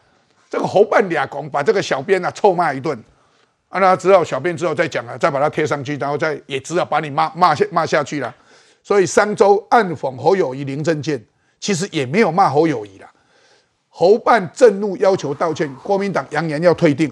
[0.50, 2.98] 这个侯办俩公，把这个小编啊臭骂一顿。
[3.72, 8.36] 啊，那只好小编之后再讲啊，再把它贴上去，然后再也只好把你骂骂下骂下去了。
[8.84, 11.24] 所以商周暗讽侯友谊零政见，
[11.60, 13.10] 其实也没有骂侯友谊啦。
[13.88, 17.10] 侯办震怒要求道歉，国民党扬言要退订。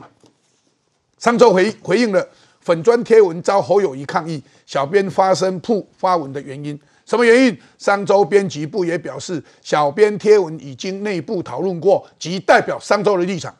[1.17, 2.27] 商周回回应了
[2.59, 6.77] 粉砖贴文遭侯友谊抗议，小编发声铺发文的原因。
[7.05, 7.57] 什么原因？
[7.77, 13.55] 商周编辑部也表示，小编贴文已经内部讨论过，及代表商周的立场，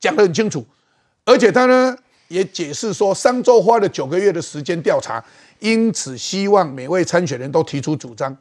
[0.00, 0.66] 讲得很清楚。
[1.24, 1.96] 而且他呢
[2.32, 5.22] 也解释说，商周花了九个月的时间调查，
[5.58, 8.34] 因此希望每位参选人都提出主张。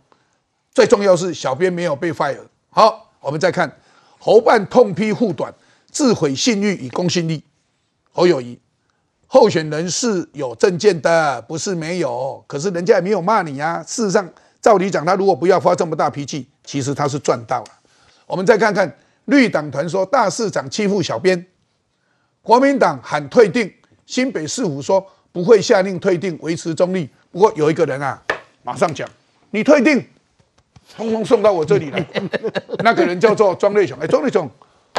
[0.74, 2.40] 最重要是小编没有被 fire。
[2.70, 3.70] 好，我们再看
[4.18, 5.54] 侯办痛批护短，
[5.92, 7.44] 自毁信誉与公信力。
[8.14, 8.58] 侯友谊
[9.28, 13.84] 候选人是有证件的，不是没有，可是人家也没有骂你啊。
[13.86, 14.30] 事实上，
[14.62, 17.68] 照理讲，他如果不要发这么大脾气，其实他是赚到了。
[18.26, 21.46] 我们再看看绿党团说大市长欺负小编，
[22.42, 23.72] 国民党喊退订，
[24.12, 28.22] 新北市府说不会下令退订，维持中立，不过有一个人啊，
[28.62, 29.08] 马上讲，
[29.52, 30.06] 你退订，
[30.98, 32.06] 通通送到我这里来。
[32.84, 34.50] 那个人叫做庄瑞雄，哎，庄瑞雄，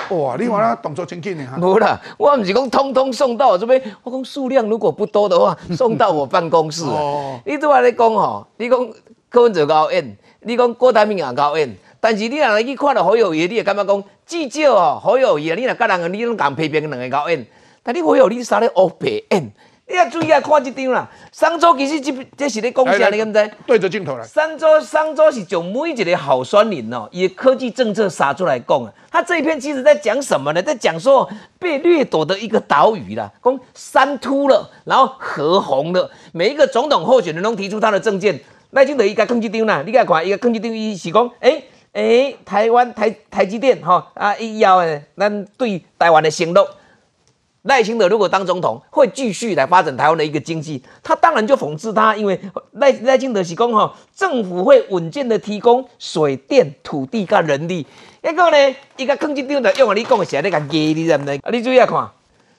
[0.09, 1.59] 哇，你完了动作真紧的哈。
[1.59, 6.83] 无啦，我唔是讲通通送到我这边，我讲数量如果不多的话，送到我办公室。
[6.85, 8.93] 哦，你拄话咧讲吼，你讲
[9.29, 17.47] 柯文哲高演，你讲郭台铭也高演，但是你若来去看到侯友谊，你也感觉讲至少哦，侯友谊啊，你若甲人你拢共批评两个高演，
[17.83, 19.53] 但你侯友谊啥咧乌白演？
[19.89, 21.11] 你要注意啊，看这张啦。
[21.33, 23.51] 商周其实这这是咧讲啥，你敢知？
[23.67, 24.25] 对着镜头来。
[24.25, 28.93] 商周商周是从每一个好酸林哦，以科技政策撒出来讲啊。
[29.11, 30.63] 他这一篇其实在讲什么呢？
[30.63, 36.11] 在讲说被掠夺的一个岛屿啦，讲山秃了，然后河红了。
[36.33, 38.41] 每一个总统候选人都提出他的政见，
[38.71, 46.67] 赖清德伊个更这张啦，你甲看伊个更这张伊是讲，诶诶，台湾台台积电哈啊，以要诶，咱对台湾的承诺。
[47.63, 52.41] 赖清德如果当总统，会继续来发展台湾的一个经济，他当然就讽刺他，因为
[52.73, 57.87] 赖赖清德是讲哈，政府会稳健的提供水电、土地跟人力。
[58.21, 61.33] 一个呢，一个坑一张就用啊，你讲的是啊，你甲压你知唔知？
[61.33, 62.11] 啊，你注意看，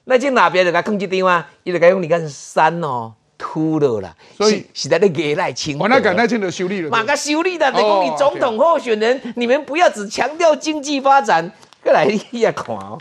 [0.05, 5.83] 赖清德边就甲坑一张啊，伊就甲用你看山哦秃了啦，所以是在咧压赖清德。
[5.83, 11.51] 我那敢赖清德修理了，马个修理的，你讲你总统候选人，你们不要只强调经济发展，
[11.83, 12.97] 过来你也看哦，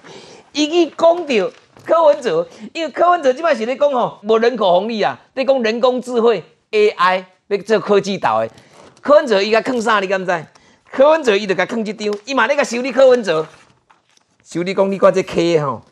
[0.52, 1.52] 伊去讲到。
[1.84, 8.50] 柯文哲，因为柯文哲即摆是咧讲吼，无人口红利啊，咧讲人工智慧 AI 咧做科技岛诶。
[9.00, 10.00] 柯文哲伊甲坑啥？
[10.00, 10.46] 你敢知？
[10.90, 13.46] 柯文哲伊就甲坑一张，伊嘛咧甲修理柯文哲，
[14.44, 15.82] 修理讲你看这 K 吼，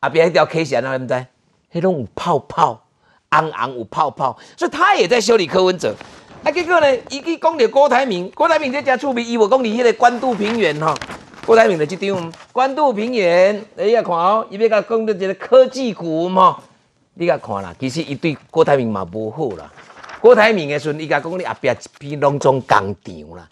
[0.00, 1.26] 后边迄条 K 线啊，你毋知？
[1.72, 2.84] 迄种有泡泡，
[3.30, 5.94] 红红有泡泡，所以他也在修理柯文哲。
[6.42, 10.94] 啊，结果呢，伊去讲着郭台铭，郭台铭这家出名，伊无讲你迄个关渡平原吼。
[11.46, 16.56] 郭台铭的这张关渡平原，你甲看哦，伊要甲讲到一个科技股嘛，
[17.14, 19.70] 你甲看啦，其实伊对郭台铭嘛无好啦。
[20.20, 23.48] 郭台铭的时阵，伊甲讲你后壁一片拢种工厂啦，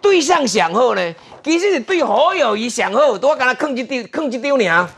[0.00, 4.88] 对象上好呢，其实是对好友谊上好，都我甲他囥一张，囥一张尔，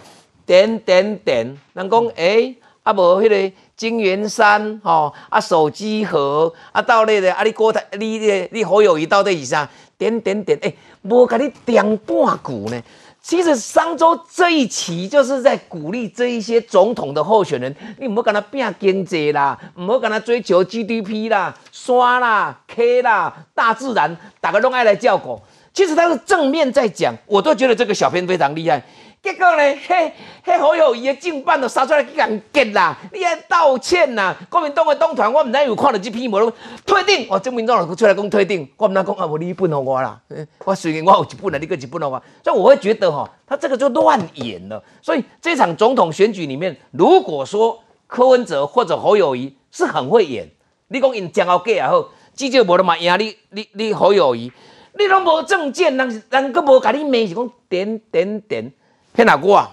[0.46, 9.68] 点点点，人讲诶，啊无迄个金元山吼，啊手机盒，啊到那个啊你郭台，你你你好友谊到底是啥？
[9.98, 10.76] 点点点，诶。
[11.02, 12.83] 无甲你点半股呢？
[13.22, 25.40] 其实商周这一期就是在鼓励这一些总统的候选人，你唔好跟他拼经济啦，唔好跟他追求 GDP 啦、刷啦、K 啦、大自然，大家都爱来叫狗。
[25.72, 28.85] 其实他是正面在讲，我都觉得这个小编非常厉害。
[29.25, 29.63] 结果呢？
[29.89, 30.13] 嘿，
[30.45, 32.95] 嘿，好友谊的竞办都杀出来去人结啦！
[33.11, 34.37] 你还道歉呐？
[34.51, 36.53] 国民党的党团，我唔知有看到这篇无？
[36.85, 40.21] 退订，哦，证明党出来讲退订，我唔能讲啊，无你一本给我啦。
[40.67, 44.85] 我虽然我有一本啊，你个一本给我，所以我会觉得哈，他这个就乱演了。
[45.01, 50.47] 所以这场总统选举里面，如果说柯文哲或者侯友谊是很会演，
[50.89, 54.53] 你讲因将要过也好，至少无得嘛赢你，你你侯友谊，
[54.99, 58.71] 你拢无证件，人人佫无甲你骂，是讲点点点。
[59.14, 59.64] 骗哪我，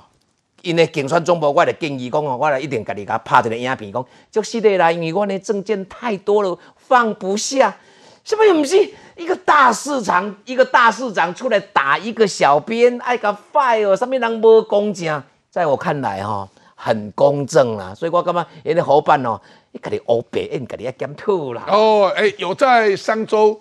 [0.61, 7.75] 因为竞选总部，我就建议讲哦，我来一定家己甲拍一个影片，讲就是的啦，因为我的证件太多了，放不下。
[8.23, 8.77] 是不是不是
[9.15, 17.95] 一个大市场，一个大市长出来打一个小编，爱个 fire，上面人无公正，在我看来哈，很公正啦。
[17.95, 21.63] 所以我感觉因为伙伴哦，你家己乌白，你家己要检讨啦。
[21.67, 23.57] 哦，哎，有在商周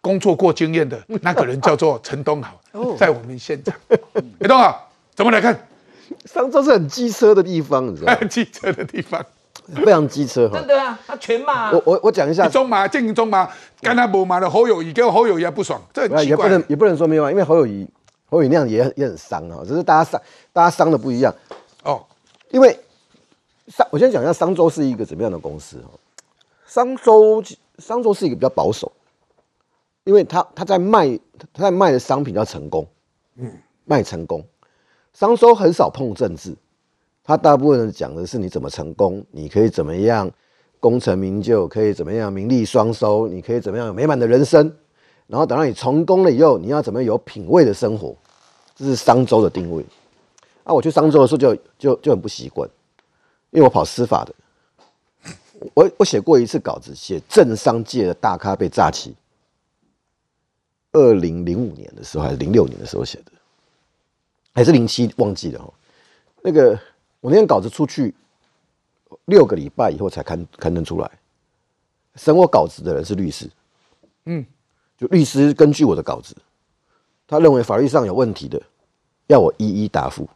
[0.00, 2.54] 工作过经验的 那个人叫做陈东豪。
[2.96, 3.74] 在我们现场，
[4.38, 5.66] 李 东豪，怎么来看？
[6.24, 8.18] 商周是很机车的地方，你知道吗？
[8.30, 9.24] 机车的地方，
[9.74, 10.58] 非常机车哈。
[10.58, 11.72] 真的啊，他全骂。
[11.72, 16.24] 我我我讲一下，中马经营中马，跟他不骂的侯友谊，跟侯友谊不爽，这很奇怪。
[16.24, 17.86] 也不能也不能说没有啊，因为侯友谊
[18.30, 21.34] 侯友谊那样也也很伤啊，只是大家伤大家伤的不一样
[21.82, 22.02] 哦。
[22.50, 22.78] 因为
[23.66, 25.90] 商，我先讲一下商周是一个怎么样的公司哦。
[26.66, 27.42] 商周
[27.78, 28.90] 商周是一个比较保守。
[30.08, 31.06] 因为他他在卖
[31.52, 32.88] 他在卖的商品叫成功，
[33.36, 33.52] 嗯，
[33.84, 34.42] 卖成功，
[35.12, 36.56] 商周很少碰政治，
[37.22, 40.30] 他大部分讲的是你怎么成功，你可以怎么样
[40.80, 44.74] 功成名就，可以怎么样名利双收，你可以怎么样有美满的人生，
[45.26, 48.16] 然后等到你成功了以后，你要怎么有品味的生活，
[48.74, 49.84] 这是商周的定位。
[50.64, 52.66] 啊，我去商周的时候就就就很不习惯，
[53.50, 54.34] 因为我跑司法的，
[55.74, 59.14] 我我写过一次稿子，写政商界的大咖被炸起。
[60.92, 63.32] 二零零五年的时候，还是零六年的时候写的，
[64.54, 65.72] 还是零七忘记了哈。
[66.42, 66.78] 那个
[67.20, 68.14] 我那篇稿子出去
[69.26, 71.10] 六个礼拜以后才刊刊登出来，
[72.14, 73.50] 审我稿子的人是律师，
[74.24, 74.44] 嗯，
[74.96, 76.36] 就律师根据我的稿子，
[77.26, 78.60] 他认为法律上有问题的，
[79.26, 80.28] 要我一一答复。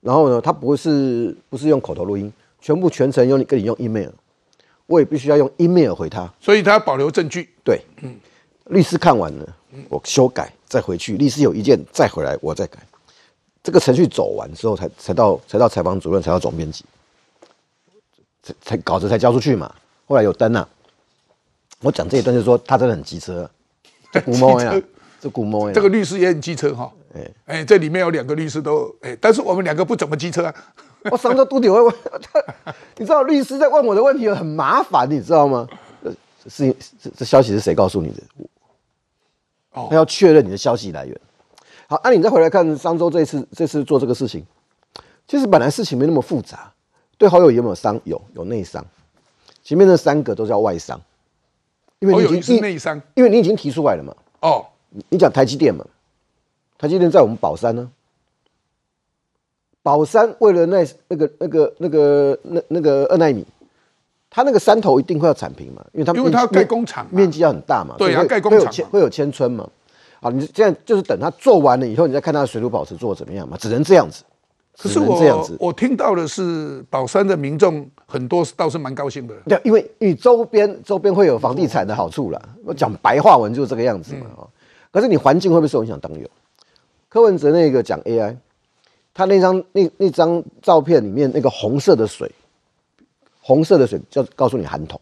[0.00, 4.10] 然后呢，他不是不是用口头录音，全部全程用跟你用 email。
[4.86, 6.32] 我也必须要用 email 回他。
[6.40, 7.50] 所以他要保留证据。
[7.62, 8.16] 对，嗯，
[8.70, 9.56] 律师看完了，
[9.88, 12.78] 我修改再回去，律师有意见再回来，我再改。
[13.62, 16.84] 这个程序走完之后，才才到才到采访主任，才到总编辑，
[18.42, 19.72] 才才稿子才交出去嘛。
[20.06, 20.66] 后来有登啊。
[21.82, 23.48] 我讲这一段就是说，他真的很机车，
[24.12, 24.74] 这古摸呀，
[25.20, 25.74] 这古摸呀。
[25.74, 26.92] 这个律师也很机车哈。
[27.14, 30.54] 哎哎，这里面有两个律师都哎，但是我们两个不怎么机车啊。
[31.10, 35.66] 我上周都得会问他，你知道律师在问我的问题很麻烦，你知道吗？
[36.48, 38.22] 是这这消息是谁告诉你的？
[39.72, 41.20] 哦，他要确认你的消息来源。
[41.88, 44.44] 好，那你再回来看商周这次这次做这个事情，
[45.26, 46.72] 其实本来事情没那么复杂。
[47.18, 48.00] 对好友有没有伤？
[48.04, 48.84] 有，有内伤。
[49.62, 51.00] 前面那三个都叫外伤。
[51.98, 54.16] 因为你已经内伤，因为你已经提出来了嘛。
[54.40, 54.64] 哦，
[55.10, 55.84] 你讲台积电嘛？
[56.78, 57.90] 台积电在我们宝山呢。
[59.82, 63.44] 宝山为了那那个那个那个那那个二纳米，
[64.30, 67.96] 它那个山头一定会要铲平嘛，因为它因为它要盖工厂，面积要很大嘛。
[67.98, 69.68] 对啊，盖工厂会有千村嘛。
[70.20, 74.22] 啊，你这样就是等它做完了以后，你再看它的水土保持做怎么样嘛，只能这样子。
[74.78, 79.34] 可是我我听到的是宝山的民众很多倒是蛮高兴的。
[79.46, 82.40] 对，因为你周边周边会有房地产的好处啦。
[82.64, 84.26] 我讲白话文就是这个样子嘛。
[84.36, 84.48] 哦，
[84.90, 85.98] 可是你环境会不会受影响？
[86.00, 86.26] 当有。
[87.08, 88.36] 柯文哲那个讲 AI，
[89.12, 92.30] 他那张那那张照片里面那个红色的水，
[93.50, 95.00] 红色的水叫告诉你含铜，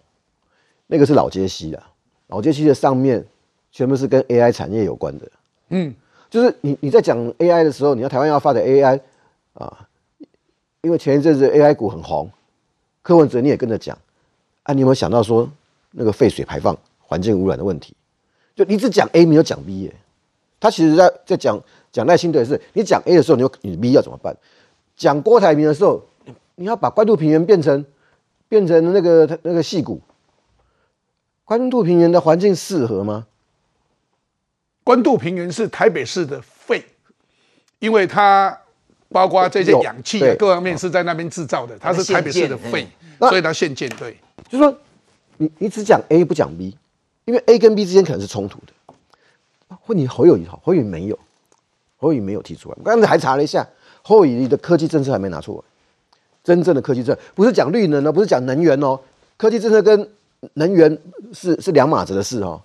[0.86, 1.82] 那个是老街溪的。
[2.28, 3.22] 老街溪的上面
[3.70, 5.30] 全部是跟 AI 产业有关的。
[5.68, 5.94] 嗯，
[6.30, 8.98] 就是你你在讲 AI 的时候，你要台湾要发展 AI。
[9.52, 9.86] 啊，
[10.80, 12.30] 因为前一阵子 AI 股很红，
[13.02, 13.98] 柯文哲你也跟着讲，
[14.62, 15.46] 啊，你有没有想到说
[15.90, 17.94] 那个废水排放、环境污染的问题？
[18.56, 19.94] 就你只讲 A 没有讲 B 耶，
[20.58, 21.60] 他其实在在讲
[21.92, 24.34] 讲耐心的是，你讲 A 的时候，你你 B 要怎么办？
[24.96, 26.02] 讲郭台铭的时候，
[26.54, 27.84] 你要把关渡平原变成
[28.48, 30.00] 变成那个那个细谷，
[31.44, 33.26] 关渡平原的环境适合吗？
[34.84, 36.84] 关渡平原是台北市的肺，
[37.78, 38.58] 因为它。
[39.10, 42.86] 包括这些氧气各方面是在那边制造的，它是台北市的肺，
[43.20, 43.88] 所以它限建。
[43.96, 44.14] 对，
[44.50, 44.78] 就是说
[45.38, 46.76] 你你只讲 A 不讲 B，
[47.24, 49.76] 因为 A 跟 B 之间可能是冲突的。
[49.86, 51.18] 问你侯友谊好，侯友谊没有，
[51.96, 52.74] 侯友谊没有提出来。
[52.78, 53.66] 我刚才还查了一下，
[54.02, 55.64] 侯友谊的科技政策还没拿出来。
[56.48, 58.98] 真正的科技政策不是讲绿能哦，不是讲能源哦，
[59.36, 60.08] 科技政策跟
[60.54, 60.98] 能源
[61.34, 62.58] 是是两码子的事哦。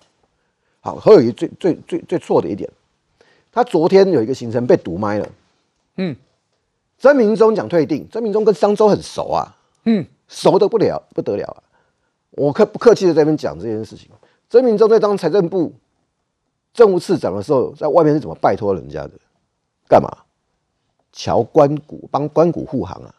[0.80, 2.70] 好，侯友谊最最最最错的一点，
[3.52, 5.28] 他昨天有一个行程被堵麦了。
[5.96, 6.16] 嗯。
[6.96, 11.62] 曾明忠讲退订，曾明忠跟商周很熟啊，嗯，熟的不了不得了啊。
[12.30, 14.08] 我客不客气的在那边讲这件事情。
[14.48, 15.70] 曾明忠在当财政部
[16.72, 19.10] 政务次长的时候，在外面是怎么拜托人家的？
[19.86, 20.08] 干嘛？
[21.12, 23.14] 乔关谷帮关谷护航啊？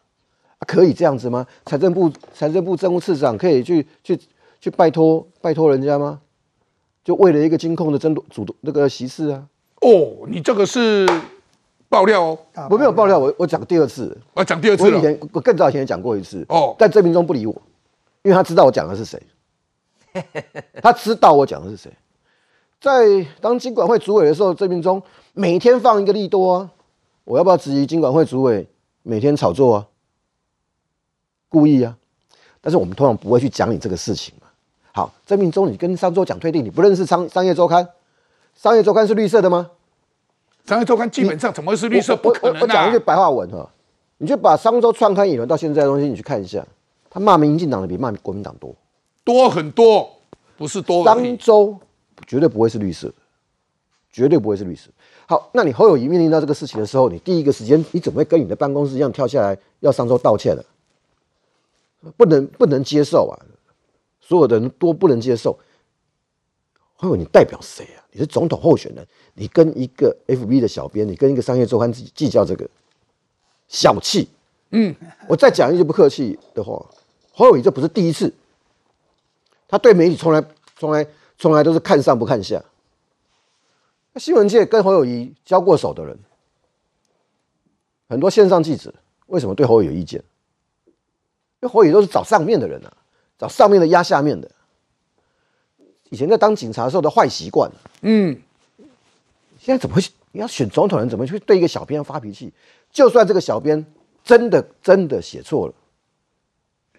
[0.66, 1.46] 可以这样子吗？
[1.64, 4.18] 财政部财政部政务次长可以去去
[4.60, 6.20] 去拜托拜托人家吗？
[7.04, 9.46] 就为了一个金控的争夺主那个席次啊？
[9.80, 11.08] 哦，你这个是。
[11.88, 17.54] 爆料哦，我没有爆料，我我讲第二次，我讲第二次我以前我更早以前也讲过一次哦，但郑明忠不理我，
[18.22, 19.22] 因为他知道我讲的是谁，
[20.82, 21.92] 他知道我讲的是谁。
[22.80, 25.00] 在当金管会主委的时候，郑明忠
[25.32, 26.70] 每天放一个利多啊，
[27.22, 28.68] 我要不要质疑金管会主委
[29.04, 29.86] 每天炒作啊？
[31.48, 31.96] 故意啊？
[32.60, 34.48] 但是我们通常不会去讲你这个事情嘛。
[34.92, 37.86] 好，郑明中，你跟商周讲退订，你不认识商商业周刊？
[38.54, 39.70] 商业周刊是绿色的吗？
[40.66, 42.16] 商业周刊基本上怎么会是绿色？
[42.16, 43.70] 不可能我讲一句白话文哈，
[44.18, 46.66] 你就把商周创刊以来到现在的东西，你去看一下，
[47.10, 48.74] 他骂民进党的比骂国民党多，
[49.22, 50.10] 多很多，
[50.56, 51.04] 不是多。
[51.04, 51.78] 商周
[52.26, 53.14] 绝对不会是绿色的，
[54.10, 54.88] 绝对不会是绿色。
[55.26, 60.64] 好，那你侯友谊面临到这个事情的时候，你第一个时间你怎么会跟你的办公室一样跳下来要商周道歉的？
[62.16, 63.34] 不能不能接受啊！
[64.20, 65.58] 所有的人都不能接受。
[66.94, 68.04] 侯友你代表谁啊？
[68.12, 69.06] 你是总统候选人。
[69.34, 72.66] 你跟一个 FB 的小编，你跟一个商业周刊计计较这个
[73.68, 74.28] 小气，
[74.70, 74.94] 嗯，
[75.28, 76.84] 我再讲一句不客气的话，
[77.32, 78.32] 侯友谊这不是第一次，
[79.68, 80.42] 他对媒体从来
[80.78, 82.64] 从来从来都是看上不看下。
[84.14, 86.18] 那新闻界跟侯友谊交过手的人，
[88.08, 88.94] 很多线上记者
[89.26, 90.24] 为什么对侯友有意见？
[91.60, 92.92] 因为侯友谊都是找上面的人啊，
[93.38, 94.50] 找上面的压下面的。
[96.10, 97.70] 以前在当警察的时候的坏习惯，
[98.02, 98.40] 嗯。
[99.58, 100.02] 现在怎么会？
[100.30, 102.52] 你要选总统人，怎么去对一个小编发脾气？
[102.92, 103.84] 就算这个小编
[104.22, 105.74] 真的真的写错了，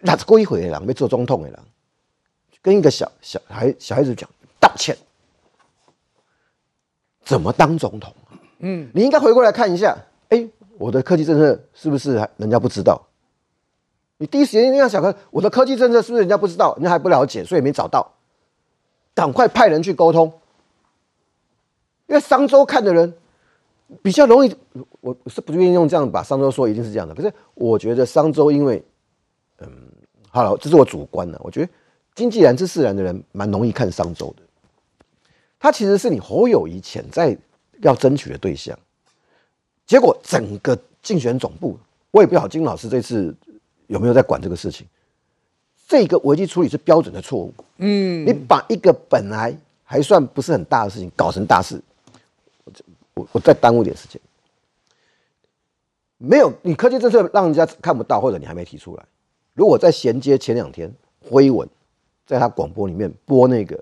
[0.02, 1.60] 那是过一回的人被做总统的人，
[2.62, 4.30] 跟一个小小孩小孩子讲
[4.60, 4.98] 道歉，
[7.24, 8.14] 怎么当总统？
[8.60, 9.96] 嗯，你应该回过来看一下，
[10.30, 10.46] 哎，
[10.78, 13.07] 我的科技政策是不是人家不知道？
[14.20, 18.14] 你第一时间一定要想看我的科技政策是不是人家不知道，人家还不了解，所以没找到，
[19.14, 20.32] 赶快派人去沟通。
[22.08, 23.14] 因为商周看的人
[24.02, 24.56] 比较容易，
[25.02, 27.14] 我是不愿意用这样把商周说一定是这样的。
[27.14, 28.84] 可是我觉得商周因为，
[29.60, 29.70] 嗯，
[30.30, 31.70] 好了，这是我主观的，我觉得
[32.16, 34.44] 经济然之自然的人蛮容易看商周的。
[35.60, 37.38] 他其实是你侯友谊潜在
[37.82, 38.78] 要争取的对象，
[39.86, 41.78] 结果整个竞选总部，
[42.12, 43.36] 我也不晓金老师这次
[43.88, 44.88] 有没有在管这个事情。
[45.88, 47.54] 这个危机处理是标准的错误。
[47.78, 51.82] 嗯，你把一个本来还算不是很大的事情搞成大事。
[53.14, 54.22] 我我再耽误点时间，
[56.18, 59.06] 没有你科技政策让人家看不到，或者你还没提出来。
[59.54, 61.68] 如果在衔接前两天辉文
[62.26, 63.82] 在他广播里面播那个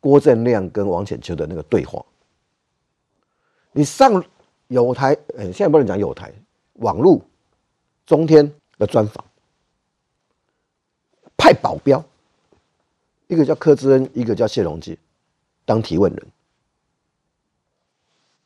[0.00, 2.04] 郭正亮跟王浅秋的那个对话，
[3.72, 4.24] 你上
[4.68, 6.32] 有台，呃，现在不能讲有台，
[6.74, 7.20] 网络
[8.06, 9.24] 中天的专访，
[11.46, 12.04] 派保镖，
[13.28, 14.98] 一个叫柯志恩，一个叫谢龙基
[15.64, 16.26] 当提问人。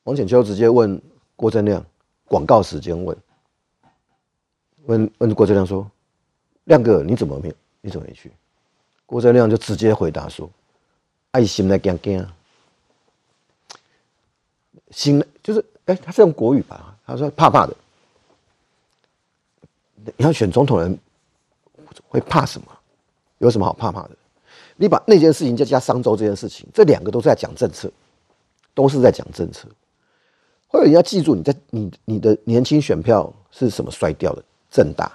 [0.02, 1.00] 王显秋直接问
[1.34, 1.82] 郭正亮，
[2.26, 3.16] 广告时间问，
[4.84, 5.90] 问问郭正亮说
[6.64, 7.50] ：“亮哥，你怎么没？
[7.80, 8.30] 你怎么没去？”
[9.06, 10.50] 郭正亮就直接回答说
[11.32, 12.28] ：“爱心来惊惊，
[14.90, 16.98] 心就是哎，他是用国语吧？
[17.06, 17.74] 他说怕怕的。
[20.04, 20.98] 你要选总统人
[22.10, 22.69] 会怕什么？
[23.40, 24.10] 有什么好怕怕的？
[24.76, 27.90] 你把那件事情再加商周这件事情，这两个都是在讲政策，
[28.72, 29.68] 都是在讲政策。”
[30.72, 34.44] 或者你要记住，你在你你的年轻选票是什么衰掉的？
[34.70, 35.10] 正大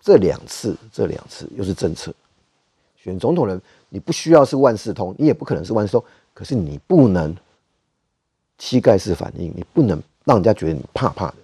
[0.00, 2.14] 这两次，这两次又是政策。
[2.96, 3.60] 选总统人，
[3.90, 7.36] 你不需要是万事通，你也不可能是万事通，可是你不能
[8.58, 11.36] 膝盖式反应，你不能让人家觉得你怕怕的，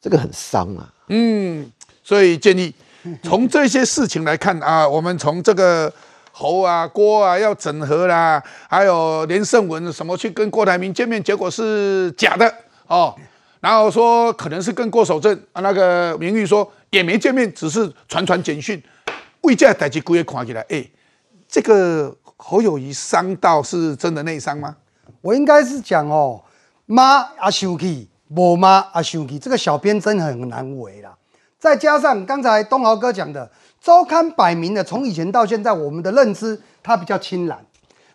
[0.00, 0.94] 这个很伤啊。
[1.08, 1.72] 嗯，
[2.04, 2.74] 所以建议
[3.22, 5.92] 从这些事情来看啊，我们从这个。
[6.32, 12.54] 侯啊，郭啊，要整合啦，还有连胜文什么去跟郭台铭见面，结果是假的
[12.86, 13.14] 哦。
[13.58, 18.80] 然后说可能是跟郭守正啊，那个名誉说也没见面，只是传传简讯。
[19.40, 20.88] 未这代志，姑爷看起来，哎，
[21.48, 24.76] 这个侯友谊伤到是真的内伤吗？
[25.20, 26.40] 我应该是讲哦，
[26.86, 31.12] 妈啊生气，无妈啊生气，这个小编真很难为啦。
[31.60, 33.48] 再加上刚才东豪哥讲的。
[33.80, 37.58] 周刊摆明的，从以前到现在，我们的认知他比较清蓝。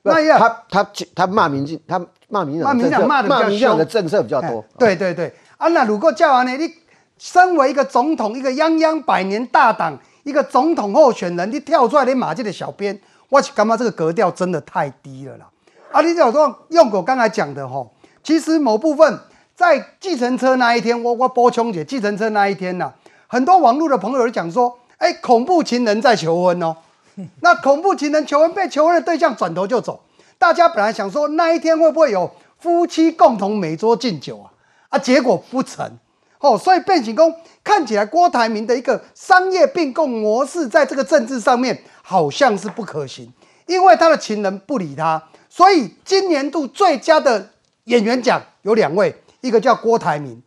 [0.03, 4.63] 那样他他他骂民进，他骂民进，骂民进骂的比较凶的政策比较多。
[4.77, 6.55] 对对对，啊，那如果叫完呢？
[6.55, 6.71] 你
[7.17, 15.47] 身为一个总统，一个泱泱百年大党，一个总统候选人，你跳出来你骂这个小编，我是感觉这个格调真的太低了啦。
[15.91, 17.91] 啊，你讲说用我刚才讲的吼，
[18.21, 19.19] 其实某部分
[19.55, 22.93] 在计程车那一天，我我补充解计程车那一天呢，
[23.35, 24.79] 很多网络的朋友讲说。
[24.97, 26.77] 哎，恐怖情人在求婚哦，
[27.43, 29.99] 那恐怖情人求婚被求婚的对象转头就走，
[30.37, 34.47] 大家本来想说那一天会不会有夫妻共同每桌敬酒啊？
[34.87, 35.97] 啊，结果不成
[36.39, 43.33] 哦，所以变形工看起来郭台铭的一个商业并购模式在这个政治上面好像是不可行，
[43.65, 47.49] 因为他的情人不理他，所以今年度最佳的
[47.83, 50.41] 演员奖有两位，一个叫郭台铭，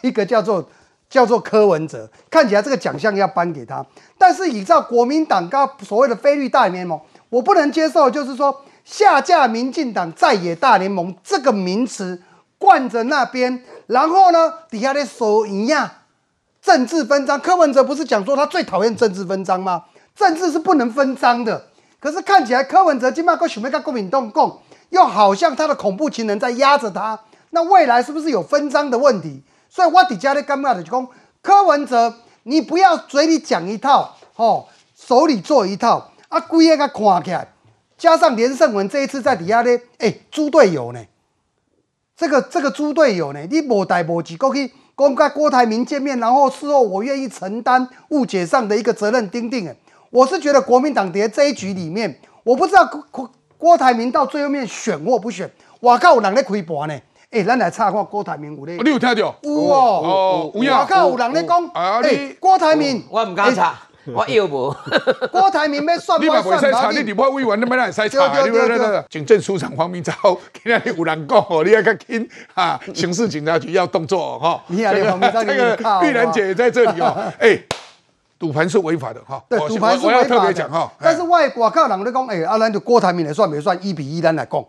[0.00, 0.68] 一个叫做。
[1.12, 3.84] 叫做柯文哲，看起来这个奖项要颁给他，
[4.16, 6.98] 但是依照国民党刚所谓的菲律大联盟，
[7.28, 12.22] 我不能接受，就是说下架民进党在野大联盟这个名词
[12.56, 15.90] 惯着那边，然后呢底下的说一样
[16.62, 17.38] 政治分赃。
[17.38, 19.84] 柯文哲不是讲说他最讨厌政治分赃吗？
[20.16, 21.66] 政治是不能分赃的，
[22.00, 29.42] 可是看起来柯文哲今麦跟许梅跟国民党共，又好像他的恐怖情人在压着他，那未来是不是有分赃的问题？
[29.74, 31.08] 所以我底下咧感觉就是讲，
[31.40, 37.48] 柯文哲，你不要嘴里讲一套，哦，手里做一套，啊，规个个看起来，
[37.96, 41.02] 加上连胜文这一次在底下咧，哎，猪队友呢？
[42.14, 43.40] 这个这个猪队友呢？
[43.50, 49.74] 你无代无志过去公开郭台铭见面，然后事后我愿意承担误解上的一个责任，丁丁诶，
[50.10, 55.50] 我是觉得国民党在这一局里面，我不知道郭郭台铭到最后面选或不选，
[55.80, 57.00] 我靠，有人咧开盘呢？
[57.32, 59.14] 哎，咱来查看郭台铭有咧，你有听到？
[59.14, 60.80] 有哦，有呀。
[60.80, 63.74] 我靠，有人咧讲，哎，郭台铭，我唔敢查，
[64.04, 64.76] 我又无。
[65.30, 68.28] 郭台铭要算，你嘛袂使查，你立法委员你咪来使查。
[68.28, 69.04] 对对对对。
[69.08, 70.12] 警政署长黄明昭，
[70.62, 74.62] 今日有人讲哦，你要较紧啊，刑事警察局要动作哈。
[74.66, 77.32] 你啊，黄明昭，那个玉兰姐也在这里哦。
[77.38, 77.58] 哎，
[78.38, 79.42] 赌盘是违法的哈。
[79.48, 80.52] 对，赌盘是违法的。
[80.52, 80.92] 讲哈。
[81.00, 83.78] 但是外国靠人咧讲，哎，啊，咱就郭台铭来算没算？
[83.80, 84.62] 一比一，咱来讲。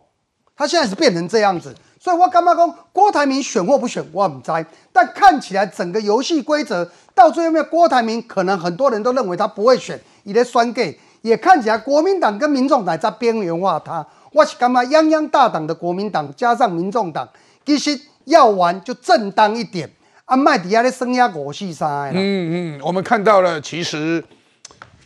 [0.55, 4.51] 他现在是变成这样子，所以我干嘛讲郭台铭选或不选，我唔知。
[4.91, 14.05] 但看起来整个游戏规则到最后面，郭台铭可能很多人都认为他不会选，也在酸 gay，也看起来国民党跟民众党在边缘化他。
[14.31, 17.27] 我是干嘛泱泱大党的国民党加上民众党，
[17.65, 19.89] 其实要玩就正当一点。
[20.25, 22.09] 啊，麦迪亚的生涯国戏啥？
[22.13, 24.23] 嗯嗯，我们看到了，其实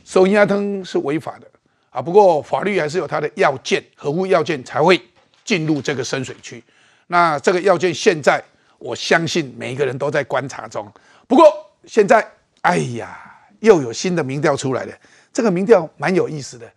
[0.05, 1.47] 收押灯是违法的
[1.89, 5.01] 啊，不过法律还是有它的要件，合乎要件才会
[5.47, 6.61] 进入这个深水区。
[7.07, 8.43] 那这个要件现在，
[8.77, 10.85] 我相信每一个人都在观察中。
[11.25, 11.45] 不过
[11.85, 12.29] 现在，
[12.61, 13.17] 哎呀，
[13.61, 14.93] 又有新的民调出来了，
[15.31, 16.69] 这个民调蛮有意思的。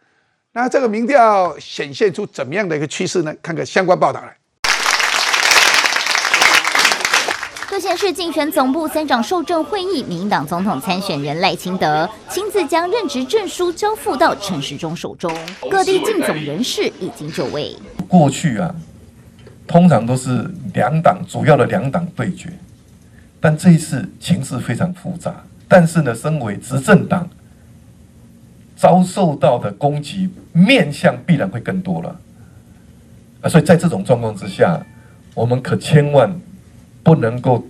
[0.52, 3.34] 那这个民调显现出怎么样的一个趋势呢？
[3.42, 4.36] 看看相关报道来。
[7.68, 15.34] 各县市竞选总部三长受证会议，民党总统参选人赖清德亲自将任职证书交付到陈时中手中。
[15.70, 17.74] 各地竞总人士已经就位。
[18.06, 18.74] 过去啊，
[19.66, 22.52] 通常都是两党主要的两党对决，
[23.40, 25.34] 但这一次情势非常复杂。
[25.66, 27.26] 但是呢，身为执政党，
[28.76, 32.20] 遭受到的攻击面向必然会更多了。
[33.40, 34.78] 啊，所以在这种状况之下，
[35.34, 36.30] 我们可千万。
[37.10, 37.60] 不能够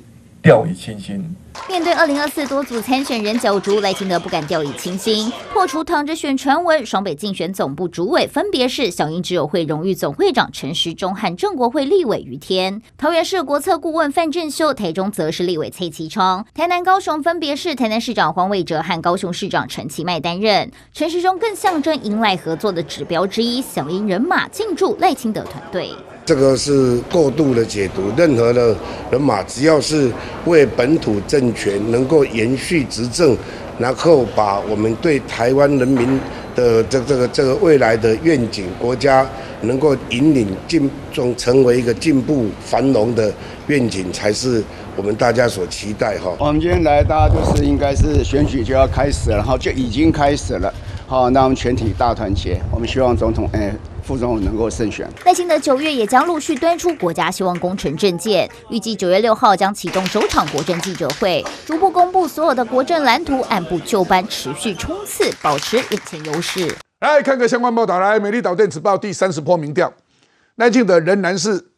[0.42, 1.34] 掉以轻心。
[1.66, 6.84] 面对二零二四多组参选人角逐，赖清德不敢掉以轻心，破除躺着选传闻。
[6.84, 20.70] 双北竞选总部主委分别是小英之友会荣誉总会长陈时中和正国会立委于天，桃园市国策顾问范振修，台中则是立委蔡其昌，台南、高雄分别是台南市长黄伟哲和高雄市长陈其迈担任。
[20.92, 25.94] 陈时中更象征迎赖合作的指标之一，小英人马进驻赖清德团队。
[26.30, 28.72] 这个是过度的解读，任何的
[29.10, 30.08] 人马只要是
[30.46, 33.36] 为本土政权能够延续执政，
[33.80, 36.20] 然后把我们对台湾人民
[36.54, 39.28] 的这这个这个未来的愿景，国家
[39.62, 43.32] 能够引领进中成为一个进步繁荣的
[43.66, 44.62] 愿景，才是
[44.94, 46.30] 我们大家所期待哈。
[46.38, 50.72] 我们今天来，大家就是应该是选举就要开始了，然后就已经开始了。
[51.08, 53.74] 好，那我们全体大团结，我们希望总统哎。
[54.10, 55.08] 副总统能够胜选。
[55.24, 66.76] 赖清德九月也将陆续端出国家希望工程政件，预计九月六号将启动首场国政记者会，逐步公布所有的国政蓝图，按部就班持续冲刺，保持领先优势。
[66.98, 69.92] 来看个相关报道，来美丽岛电子报第三十波民调，
[70.56, 71.68] 赖清德仍然是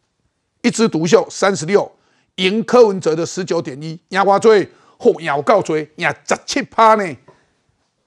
[0.62, 1.92] 一枝独秀，三十六，
[2.36, 4.66] 赢柯文哲的十九点一，压瓜最
[4.98, 7.04] 或咬告追赢十七趴呢，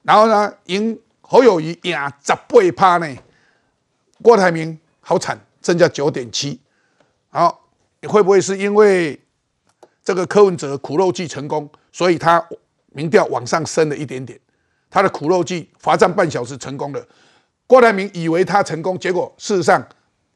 [0.02, 3.06] 然后呢赢侯友谊赢十八趴呢。
[4.22, 6.58] 郭台铭好惨，增加九点七，
[7.28, 7.68] 好，
[8.08, 9.20] 会不会是因为
[10.02, 12.44] 这个柯文哲苦肉计成功，所以他
[12.92, 14.38] 民调往上升了一点点？
[14.88, 17.06] 他的苦肉计罚站半小时成功了，
[17.66, 19.86] 郭台铭以为他成功，结果事实上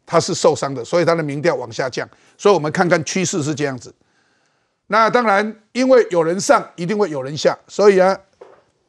[0.05, 2.09] 他是受伤的，所以他的民调往下降。
[2.37, 3.95] 所以我们看看趋势是这样子。
[4.89, 8.19] 那当然，因为有人上，一定会有人下，所以啊。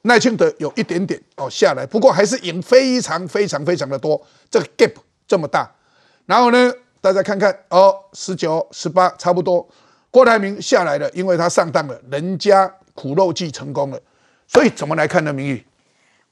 [0.04, 4.94] 赖清德有一点点哦下来，不过还是赢非常非常非常的多，这个 gap
[5.28, 5.70] 这么大。
[6.26, 9.68] 然后呢，大家看看哦，十九、十八差不多，
[10.10, 14.00] 郭台铭下来了，因为他上当了，人家苦肉计成功了，
[14.48, 15.32] 所以怎么来看呢？
[15.32, 15.66] 明玉，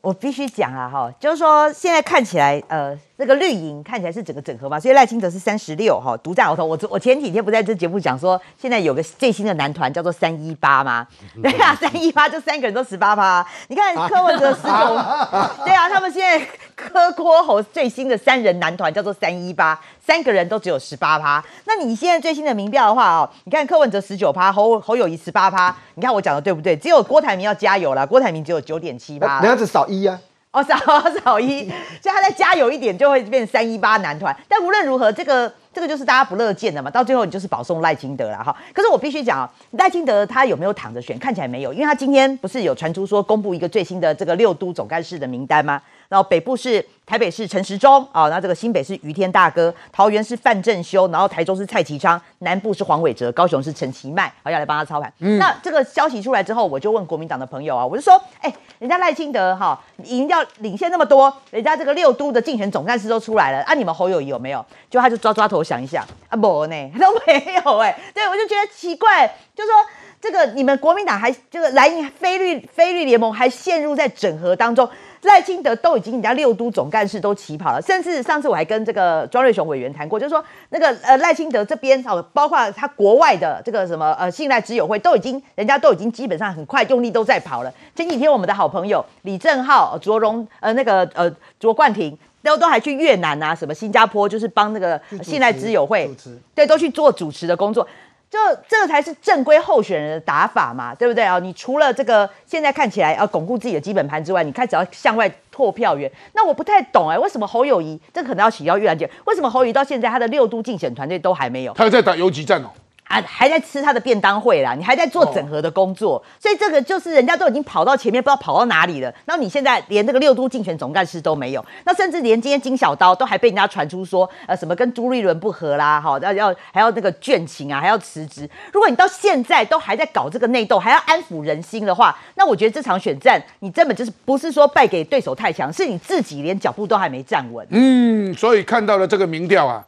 [0.02, 3.00] 我必须讲啊，哈，就是说现在看起来，呃。
[3.20, 6.64] 这个绿营看起来是整个整合嘛，所以赖清德是三十六哈，独占鳌头。
[6.64, 11.06] 我我前几天不在这节目讲说，现在有个最新的男团叫做三一八吗？
[11.44, 13.46] 对啊，三一八就三个人都十八趴。
[13.68, 14.70] 你看柯文哲十九，
[15.66, 16.48] 对啊，他们现在
[16.78, 21.44] 柯郭侯最新的三人男团叫做三一八，三个人都只有十八趴。
[21.66, 26.74] 那你现在最新的民调的话哦，你看柯文哲十九趴，侯侯友谊十八趴，你看我讲的对不对？
[26.78, 30.18] 只有郭台铭要加油了，郭台铭只有九点七趴，人家只少一啊。
[30.52, 30.76] 哦，少
[31.24, 31.70] 少 一，
[32.02, 34.36] 所以他再加油一点，就会变三一八男团。
[34.48, 36.90] 但无论如何，这个这个就是大家不乐见的嘛。
[36.90, 38.56] 到最后，你就是保送赖清德了哈。
[38.74, 41.20] 可是我必须讲啊，赖清德他有没有躺着选？
[41.20, 45.80] 看起来没有，因为他今天不是有传出说公布一个最新的这个六都总干事的名单吗？
[46.10, 55.12] 然后北部是台北市陈时中啊，那这个新北是于天大哥，桃园是范正修，然后台中是蔡其昌，南部是黄伟哲，高雄是陈其迈，好要来帮他操盘。
[55.38, 64.66] 那这个消息出来之后，我就问国民党的朋友啊，我就说，哎，人家赖清德哈，赢掉领先那么多，人家这个六都的竞选总干事都出来了，啊，你们侯友谊有没有？
[64.90, 69.74] 就他就抓抓头想一想，啊，没呢， 都没有哎，对我就觉得奇怪，就说
[70.20, 74.90] 这个你们国民党还这个蓝营非绿非绿联盟还陷入在整合当中。
[75.24, 87.74] 赖清德都已经人家六都总干事都起跑了，甚至上次我还跟这个庄瑞雄委员谈过，就是说那个呃赖清德这边哦，包括他国外的这个什么呃信赖之友会都已经人家都已经基本上很快用力都在跑了。
[87.96, 92.18] 前几天我们的好朋友李正浩、卓荣呃那个呃卓冠廷。
[92.42, 96.10] 都都还去越南啊，什么新加坡，就是帮那个信赖之友会，
[96.56, 97.86] 对，都去做主持的工作。
[98.30, 101.40] 就这个才是正规候选人的打法嘛，对不对啊？
[101.40, 106.12] 你除了这个现在看起来要巩固自己的基本盘之外，你开始要向外拓票源。
[106.34, 111.74] 那我不太懂哎，为什么侯友谊这可能要请教越南姐，为什么侯友谊到现在他的六都竞选团队都还没有？
[111.74, 112.70] 他在打游击战哦。
[113.10, 119.12] 啊，还在吃他的便当会啦，你还在做整合的工作，所以这个就是人家都已经跑到前面，不知道跑到哪里了。
[119.26, 128.48] 然后你现在连这个六都竞选总干事都没有，那甚至连今天金小刀都还被人家传出说，呃，什么跟朱立伦不和啦，哈，要要还要那个倦情啊，还要辞职。
[128.72, 137.66] 如果你到现在都还在搞这个内斗，还要安抚人心的话，那我觉得这场选战你根本就是不是说败给对手太强，是你自己连脚步都还没站稳。
[137.72, 139.84] 嗯，所以看到了这个民调啊，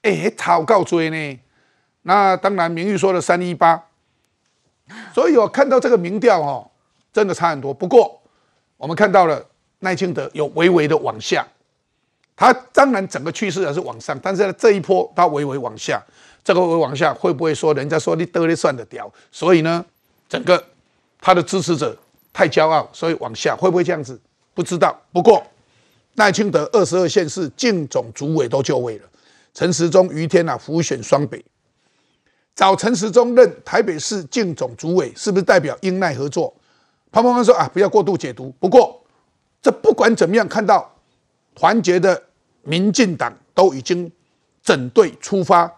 [0.00, 1.38] 哎，超高追呢。
[2.06, 3.82] 那当然，名誉说的三一八，
[5.14, 6.70] 所以我看到这个民调哦，
[7.12, 7.72] 真的差很多。
[7.72, 8.20] 不过
[8.76, 9.42] 我们看到了
[9.80, 11.46] 赖清德有微微的往下，
[12.36, 16.02] 他当然整个趋势还是往上，但是呢这一波他微微往下，
[16.44, 19.10] 这个微往下会不会说人家说你得了算得掉？
[19.32, 19.82] 所以呢，
[20.28, 20.62] 整个
[21.22, 21.96] 他的支持者
[22.34, 24.20] 太骄傲，所以往下会不会这样子？
[24.52, 24.94] 不知道。
[25.10, 25.42] 不过
[26.16, 29.08] 赖清德二十二县市竞总主委都就位了，
[29.54, 31.42] 陈时中、于天啊，浮选双北。
[32.54, 36.54] 找陈时中任台北市竞总主委，是不是代表英奈合作？
[37.10, 38.52] 潘孟安说啊，不要过度解读。
[38.60, 39.02] 不过，
[39.60, 40.88] 这不管怎么样，看到
[41.54, 42.22] 团结的
[42.62, 44.10] 民进党都已经
[44.62, 45.70] 整队出发，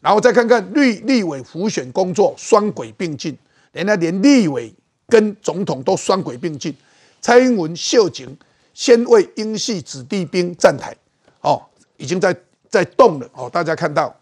[0.00, 3.36] 然后再看看绿立委辅选工作双轨并进，
[3.72, 4.72] 人家连立委
[5.08, 6.72] 跟总统都双轨并进。
[7.20, 8.36] 蔡英文秀景
[8.74, 10.96] 先为英系子弟兵站台，
[11.40, 11.60] 哦，
[11.96, 12.36] 已经在
[12.68, 14.14] 在动了哦，大家看到。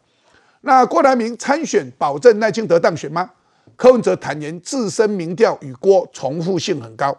[0.66, 3.30] 那郭台铭参选保证赖清德当选吗？
[3.76, 7.14] 柯文哲坦言自身民调与郭重复性很高，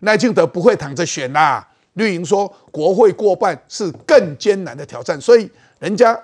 [0.00, 1.66] 赖清德不会躺着选啦。
[1.94, 5.50] 绿营说国会过半是更艰难的挑战，所以
[5.80, 6.16] 人家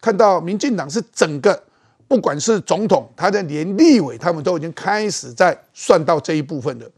[0.00, 1.62] 看到民进党是整个
[2.08, 6.90] 不管是总统，他的连立委他们都已经开始在算到这一部分了。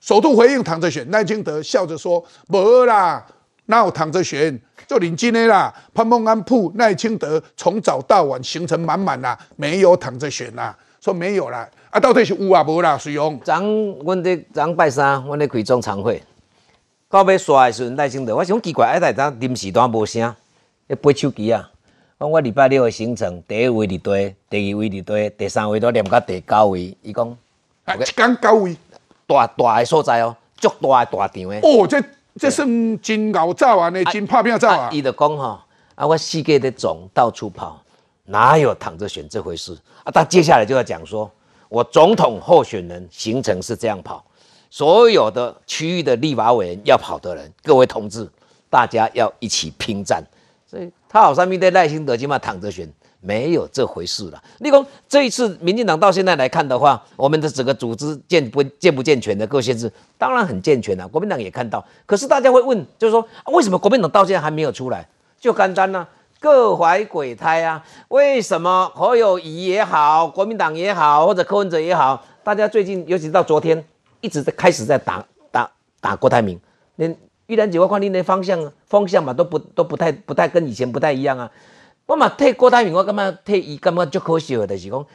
[0.00, 3.26] 首度回应躺着选，赖清德笑着说：“没啦。”
[3.66, 12.96] 那有躺着选就领金的啦，潘孟安铺赖清德从早到晚行程满满啦，没有躺着选啦，说没有啦，啊到底是有啊无啦？
[12.96, 13.38] 水用。
[13.40, 13.54] 昨
[14.04, 16.22] 阮在昨拜三，阮咧开中常会，
[17.10, 20.32] 到尾刷的时阵赖清德，我想奇怪，哎，大家临时都无声，
[20.86, 21.68] 咧背手机啊。
[22.20, 27.36] 讲我礼拜六的行程，第一位伫堆，第二位伫堆，第三位都念到第九位，伊讲，
[27.98, 28.76] 一讲九位，
[29.26, 31.58] 大大的所在哦，足大的大场的。
[31.58, 32.00] 哦，这。
[32.38, 34.90] 这算真熬造啊，那真拍片造啊！
[34.92, 35.64] 伊就讲哈，
[35.94, 37.82] 啊，我世界的总到处跑，
[38.26, 40.10] 哪有躺着选这回事啊？
[40.12, 41.30] 他接下来就要讲说，
[41.68, 44.24] 我总统候选人行程是这样跑，
[44.68, 48.28] 所有的区域的立法委员要跑的人，各位同志，
[48.68, 50.22] 大家要一起拼战。
[50.66, 52.86] 所以他好像面对赖清德，起码躺着选。
[53.20, 54.42] 没有这回事了。
[54.58, 61.06] 立功这一次，民进党到现在来看的话，我们的整个组织健不健不健全的各县市，当然很健全了。
[61.08, 65.08] 国民党也看到，可是大家会问，就是说为什么国民党到现在还没有出来？
[65.38, 66.06] 就简单呢，
[66.40, 67.84] 各怀鬼胎啊！
[68.08, 73.84] 为什么侯友谊也好，国民党也好，或者柯文哲也好，大家最近尤其到昨天，
[74.20, 76.58] 一直在开始在打打打郭台铭，
[76.96, 81.50] 连玉兰姐我看你的方向方向嘛，都不都不太不太跟以前不太一样啊。
[82.06, 85.06] 我嘛替郭台铭，我感觉替伊感觉足可惜的，就是讲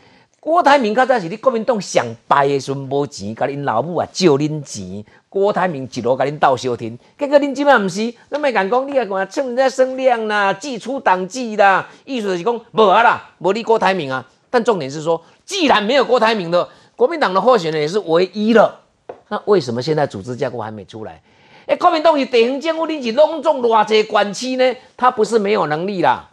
[0.41, 14.25] 郭台铭较早是你国民党上败的时阵无钱，甲恁老母啊借恁钱，郭台铭一路甲恁斗小天，结果恁即摆毋是，咱咪讲讲你啊，讲趁人家声量啦，祭出党纪啦，意思就是讲无啊啦，无你郭台铭啊。
[14.49, 16.67] 但重点是说，既然没有郭台铭的，
[16.97, 18.81] 国民党的候选人也是唯一了，
[19.29, 21.21] 那为什么现在组织架构还没出来？
[21.67, 24.75] 哎，国民党是地方政府，你是拢总偌济管区呢？
[24.97, 26.27] 他不是没有能力啦。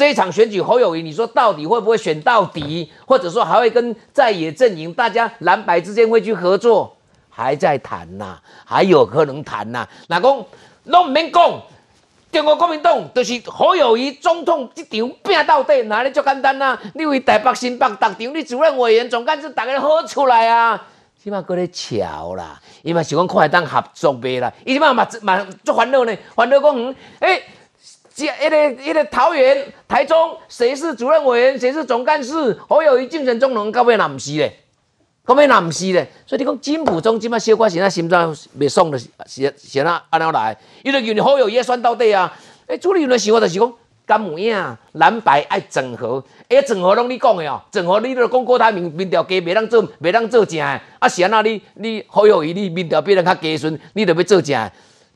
[0.00, 6.96] 这一场选举，侯友谊，你说到底会不会选到底，或者说还会跟在野阵营大家蓝白之间会去合作，
[7.28, 9.86] 还在谈呐，还有可能谈呐。
[10.08, 10.44] 那讲
[10.84, 11.60] 拢唔免讲，
[12.32, 14.90] 中国国民党就是侯友谊总统这场
[15.22, 16.78] 拼到底，哪里就简单呐？
[16.94, 20.82] 你为台北新北特场，你主任委员总干事大家好出来啊，
[21.22, 27.42] 起码搁咧瞧啦，伊嘛是讲看会当合作呗啦，伊起码嘛嘛做烦恼呢，烦恼讲嗯，诶。
[28.24, 32.58] 一个一个桃园、台中，谁是主任委员，谁是总干事？
[32.68, 34.52] 侯友谊竞选中农，到尾哪唔是咧？
[35.26, 36.10] 到尾哪唔是咧？
[36.26, 40.56] 所以你讲金普中今麦小可现在心脏未爽的，是是哪安怎来？
[40.82, 42.36] 伊就认为侯友谊算到底啊！
[42.66, 43.72] 诶，朱立伦想法就是讲，
[44.06, 54.70] 干唔样蓝白爱整合，诶，整合拢你讲的哦，整合你都讲郭台铭民调低，袂当做袂当做正的，啊是安那你你侯友谊你民调比人较低顺，你就要做正。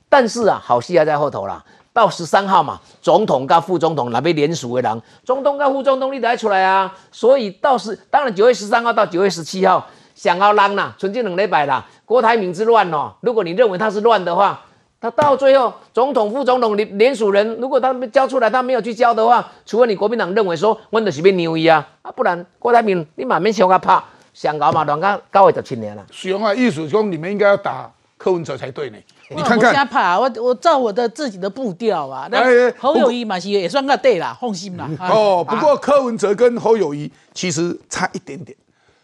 [0.08, 1.64] 但是啊，好戏还在后头啦。
[1.94, 6.92] 到十三号嘛，总统跟副总统那边联署的人，总统跟副总统你得出来啊。
[7.12, 9.86] 所以到时当然九月十三号到九月十七号，
[10.16, 11.86] 想要让啦，纯净两礼拜啦。
[12.04, 14.60] 郭台铭之乱哦，如果你认为他是乱的话，
[15.00, 26.04] 他到最后总统副总统联联署人，如果他交出来，他没有去交的话，除非你国民党认为说我的是变牛一啊，啊，不然郭台铭你慢慢想他怕，想搞嘛乱搞搞会十七年了。
[26.10, 27.88] 使用啊，艺术说你们应该要打
[28.18, 28.98] 柯文哲才对呢。
[29.30, 32.28] 你看看，我瞎怕，我我照我的自己的步调啊。
[32.30, 34.88] 那侯友谊嘛是也算个对啦，放心啦。
[35.00, 38.56] 哦，不过柯文哲跟侯友谊其实差一点点，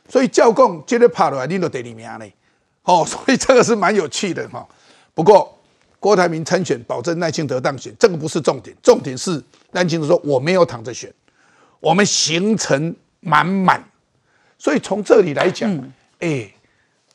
[0.08, 2.32] 所以教共接着跑来，你都第二名嘞。
[2.82, 4.66] 哦， 所以这个是蛮有趣的哈。
[5.14, 5.58] 不过
[5.98, 9.42] 郭台铭参选，保证赖清德当选，这个不是重点，重点是
[9.72, 11.12] 赖清德说我没有躺着选，
[11.80, 13.82] 我们行程满满。
[14.58, 15.72] 所以从这里来讲，
[16.18, 16.52] 哎。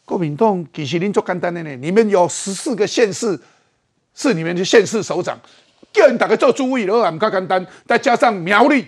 [0.05, 3.37] 国民党其实您做简单的呢，你们有十四个县市
[4.13, 5.35] 是你们的县市首长，
[5.91, 8.85] 叫你打个做主委，然后很简单，再加上苗栗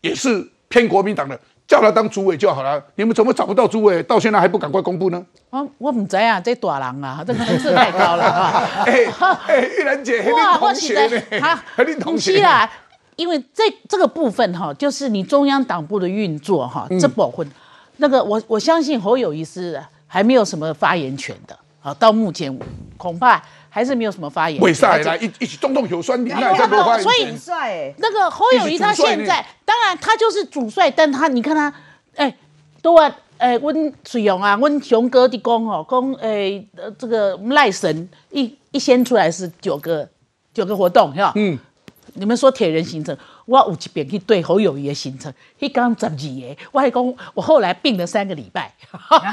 [0.00, 1.38] 也是偏国民党的，
[1.68, 2.82] 叫他当主委就好了。
[2.96, 4.02] 你们怎么找不到主委？
[4.02, 5.24] 到现在还不赶快公布呢？
[5.50, 8.82] 我我唔知啊，这大人啊，这个层次太高了 啊！
[8.84, 9.06] 哎
[9.46, 11.62] 哎，玉兰姐， 黑林同学呢？
[11.76, 12.68] 黑林同学啦，
[13.14, 17.48] 因为这这个部分哈，就是你中央党部的运作哈，这部分
[17.98, 19.80] 那个我我相信侯友谊是。
[20.06, 21.94] 还没有什么发言权的啊！
[21.94, 22.56] 到目前
[22.96, 24.60] 恐怕还是没有什么发言。
[24.60, 27.26] 为啥来一一起动动有酸你那这个所以
[27.98, 31.72] 那个侯友谊他现在当然他就是主帅，但他你看他
[32.14, 32.34] 哎，
[32.80, 36.64] 都啊哎温水勇啊温雄哥的功哦功哎
[36.98, 40.08] 这个赖神一一先出来是九个
[40.54, 41.32] 九个活动是吧？
[41.34, 41.58] 嗯，
[42.14, 43.16] 你们说铁人行程。
[43.46, 48.74] 我有一遍去对侯友谊的行程，一刚十二个，我还讲我后来病了三个礼拜，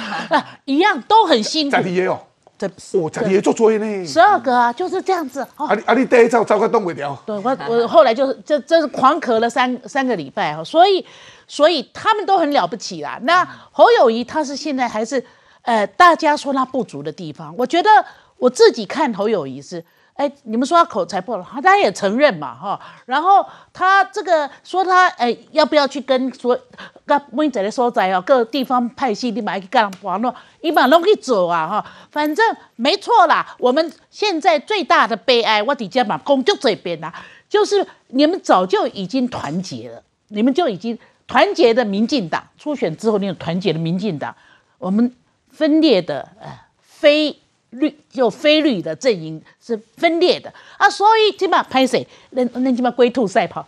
[0.66, 1.76] 一样都很辛苦。
[1.76, 2.20] 十二个哦，
[2.58, 4.06] 这哦，十二个做作业呢。
[4.06, 5.42] 十二个啊，就是这样子。
[5.56, 7.20] 啊你啊你第一招招个动不了。
[7.26, 11.04] 对 我我后来就是这这是狂咳了三三个礼拜哈，所以
[11.48, 13.20] 所以他们都很了不起啦。
[13.24, 15.26] 那侯友谊他是现在还是
[15.64, 17.90] 呃大家说他不足的地方，我觉得
[18.38, 19.84] 我自己看侯友谊是。
[20.16, 22.80] 哎，你们说他口才不好，他也承认嘛，哈。
[23.08, 23.44] 然后
[23.74, 26.58] 他这个说他哎，要不要去跟说
[27.04, 31.86] 跟温仔的所在哦，各地方派系你买去干网络，一般都可以走啊，哈。
[32.12, 33.56] 反正没错啦。
[33.58, 37.12] 我们现在最大的悲哀，我底下嘛，公就这边啦，
[37.50, 44.36] 就是你们早就已经团结了，你们就已经团结的民进党初选之后，那种团结的民进党，
[44.78, 45.16] 我们
[45.50, 47.40] 分裂的呃非。
[47.74, 53.66] 绿就非绿的阵营是分裂的啊，所以起码拍谁那那起码龟兔赛跑，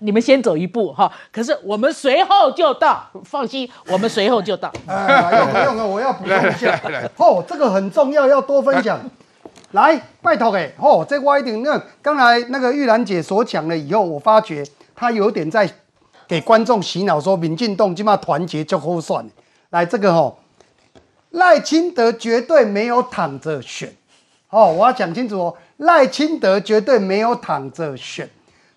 [0.00, 1.10] 你们先走一步哈。
[1.30, 4.72] 可是我们随后就到，放心，我们随后就到。
[4.86, 5.84] 哎，用不用啊？
[5.84, 6.80] 我要补充一下。
[7.16, 9.00] 哦，这个很重要，要多分享。
[9.72, 14.64] 来，拜托哎，哦，这我一定那刚才那个玉兰姐所讲了以后，我发觉
[14.94, 15.68] 她有点在
[16.28, 19.26] 给观众洗脑，说民进党起码团结就好算。
[19.70, 20.34] 来，这个哈。
[21.32, 23.94] 赖清德绝对没有躺着选，
[24.50, 28.28] 哦，我要讲清楚哦，赖清德绝对没有躺着选，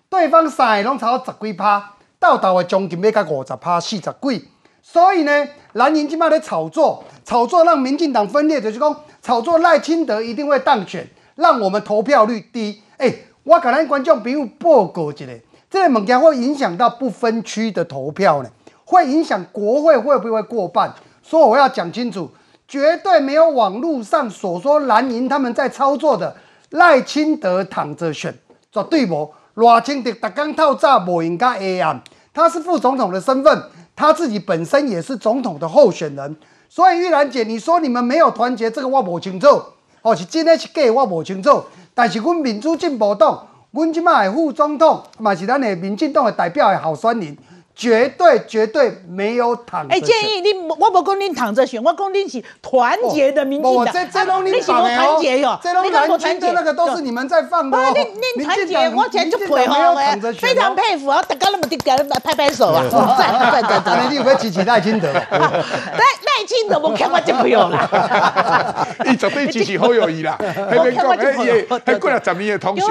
[0.08, 4.48] 对方三个拢超十几趴，到头的将近要到五十趴、四十几，
[4.82, 12.80] 所以呢，蓝营今麦在炒作，炒作让民进党分裂，就是讲炒作赖清德一定会当选，让我们投票率低。
[12.96, 15.26] 哎，我跟咱观众朋友报告一下，
[15.68, 18.48] 这个物件会影响到不分区的投票呢，
[18.86, 22.30] 会影响国会会不会过半，所以我要讲清楚。
[22.68, 26.36] 绝对没有网络上所说蓝营他们在操作的
[26.70, 28.34] 赖清德躺着选，
[28.72, 29.32] 绝对无。
[29.54, 32.02] 赖清德打刚套炸无应该 A 案，
[32.34, 33.62] 他是副总统的身份，
[33.94, 36.36] 他自己本身也是总统的候选人。
[36.68, 39.62] 所以玉兰姐，你说你们没有团结，这个我不清楚。
[40.02, 41.64] 哦，是真的是假，我不清楚。
[41.94, 47.36] 但是阮民主进步党，阮即卖的副总统，嘛是咱的民进党的代表的候选人。
[47.76, 49.86] 绝对绝对没有躺。
[49.88, 53.92] 哎，建议你，我不讲你躺着选，我讲你是团结的民进党。
[53.92, 57.92] 这这拢你放团结哟，这拢蓝军的那个都是你们在放的哦。
[57.94, 58.00] 你
[58.38, 61.22] 你团结，我简直佩服哎，非常佩服啊！
[61.28, 62.82] 大家那么的给人拍拍手啊，
[63.18, 64.10] 赞赞赞赞！
[64.10, 65.12] 你有没有支持赖清德？
[65.12, 68.86] 赖赖清德，我看我就不用了。
[69.04, 70.34] 你绝对支持侯友谊啦！
[70.40, 72.86] 还没讲，哎也还过了十年的同学，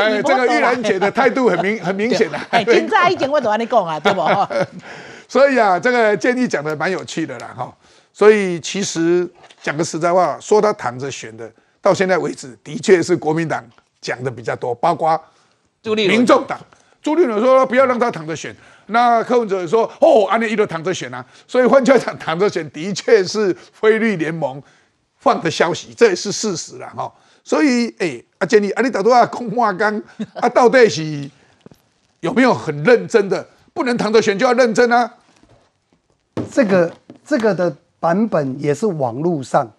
[0.00, 2.38] 哎，这个玉兰姐的态度很明很明显的。
[2.48, 4.21] 哎，现在已经我都跟你讲啊，对不？
[5.28, 7.74] 所以啊，这个建议讲的蛮有趣的啦，哈。
[8.12, 9.26] 所以其实
[9.62, 11.50] 讲个实在话，说他躺着选的，
[11.80, 13.64] 到现在为止，的确是国民党
[14.00, 15.18] 讲的比较多，包括
[15.84, 16.60] 民众党
[17.00, 18.54] 朱立伦说不要让他躺着选，
[18.86, 21.24] 那柯文哲说哦，安利一都躺着选啊。
[21.48, 24.62] 所以换句话讲，躺着选的确是菲律联盟
[25.16, 27.10] 放的消息，这也是事实了，哈。
[27.42, 30.00] 所以，哎，阿杰尼，啊，你到底啊空话刚
[30.34, 30.48] 啊？
[30.48, 31.28] 到底是
[32.20, 33.44] 有没有很认真的？
[33.74, 35.14] 不能躺着选就要认真啊！
[36.50, 36.92] 这个
[37.24, 39.70] 这个的版本也是网络上，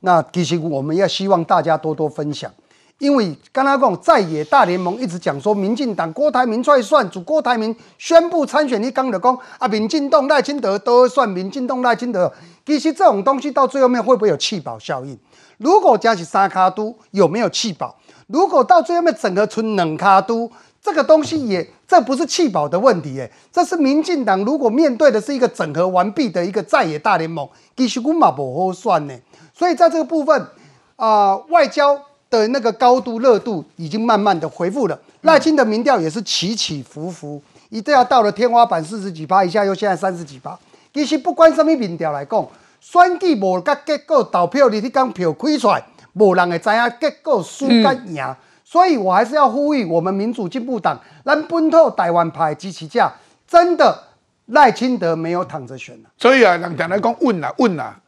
[0.00, 2.52] 那其实我们要希望大家多多分享，
[2.98, 12.32] 因为刚刚讲在野大联盟一直讲说，民进党郭台铭出来算，主郭台铭宣布参选，你刚的讲啊，民进党赖清德都算，民进党赖清德，
[12.64, 15.18] 其实这种东西到最后面会不会有弃保效应？
[15.58, 17.96] 如果加起三卡都有没有弃保？
[18.28, 20.50] 如果到最后面整个村冷卡都？
[20.82, 29.14] 这个东西也，这不是弃保的问题，哎，这是民进党如果面对的是一个整合完毕的一个在野大联盟，其实根本不好算呢。
[29.52, 30.46] 所以在这个部分，
[30.94, 34.96] 啊，外交的那个高度热度已经慢慢的恢复了。
[35.22, 40.56] 赖清的民调也是起起伏伏，一定要到了天花板四十几趴，一下又现在三十几趴。
[40.94, 42.46] 其实不管什么民调来讲，
[42.80, 48.24] 选举无甲结果投票日，你讲票开出来，无人会知影结果输甲赢。
[48.70, 53.10] 所以我还是要呼吁我们民主进步党，让本土台湾派支持者，
[53.44, 54.00] 真的
[54.46, 58.00] 赖清德没有躺着选所以啊，人家来讲问啊问啊，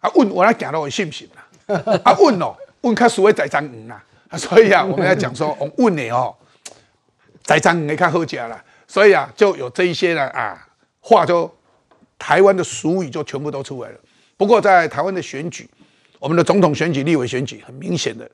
[0.00, 1.44] 啊问我来讲了，我信不信啊？
[2.02, 4.02] 啊问哦，问看所谓在张鱼啊。
[4.38, 6.34] 所以啊，我们要讲说，我问你哦，
[7.42, 8.58] 在张鱼看好家了。
[8.88, 10.66] 所以啊，就有这一些呢啊
[11.00, 11.54] 话，就
[12.18, 13.98] 台湾的俗语就全部都出来了。
[14.38, 15.68] 不过在台湾的选举，
[16.18, 18.26] 我们的总统选举、立委选举，很明显的。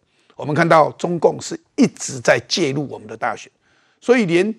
[0.42, 3.48] 我们看到中共是一直在介入我们的大选，
[4.00, 4.52] 所以连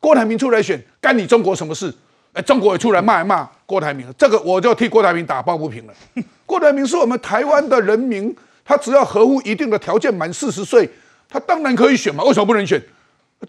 [0.00, 1.92] 郭台铭出来选，干你中国什么事？
[2.34, 5.94] 哎，中国也出来骂一骂郭台铭，这个我就替郭台铭打抱不平了。
[6.46, 8.32] 郭台铭是我们台湾的人民，
[8.64, 10.88] 他只要合乎一定的条件，满四十岁，
[11.28, 12.80] 他当然可以选嘛，为什么不能选？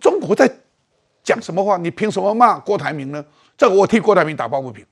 [0.02, 0.52] 中国在
[1.24, 1.78] 讲什么话？
[1.78, 3.24] 你凭什么骂郭台铭呢？
[3.56, 4.84] 这个我替郭台铭打抱不平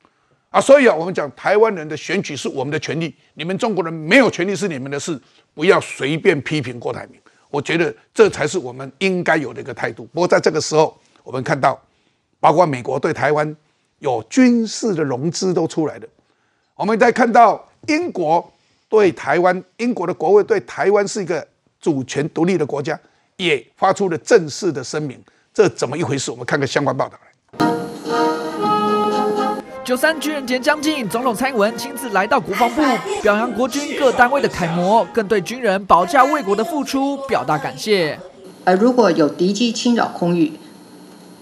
[0.54, 0.62] 啊！
[0.62, 5.20] 所以啊，我们讲台湾人的选举是我们的权利，你们中国人没有权利是你们的事。
[5.56, 10.06] 不要随便批评郭台铭，我觉得这才是我们应该有的一个态度。
[10.14, 11.82] 不过在这个时候，我们看到，
[12.39, 13.56] 包括美国对台湾
[13.97, 16.08] 有军事的融资都出来了，
[16.76, 18.47] 我们再看到英国
[18.88, 21.47] 对台湾，英国的国会对台湾是一个
[21.82, 22.99] 主权独立的国家，
[23.38, 25.20] 也发出了正式的声明，
[25.51, 26.30] 这怎么一回事？
[26.30, 27.32] 我们看看相关报道来。
[29.84, 32.81] 九三军人节将近，总统蔡英文亲自来到国防部，
[33.21, 38.17] 表扬国军各单位的楷模，更对军人保家卫国的付出表达感谢。
[38.63, 40.53] 而如果有敌机侵扰空域，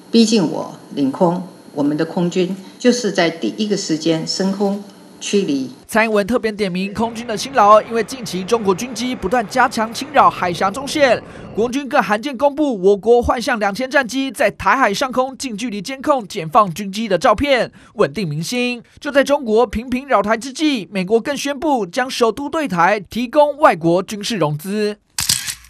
[0.09, 1.43] 逼近我领空，
[1.75, 4.83] 我们的空军就是在第一个时间升空。
[5.21, 5.69] 驱离。
[5.87, 11.21] 蔡英文特别点名空军的辛劳，因为近期中国军机不断加强侵扰海峡中线，
[11.55, 18.81] 国军更罕见公布我国幻象两千战机在台海上空近距离监控解放军机的照片，稳定民心。
[18.99, 24.97] 就在中国频频扰台之际，美国更宣布将首都对台提供外国军事融资。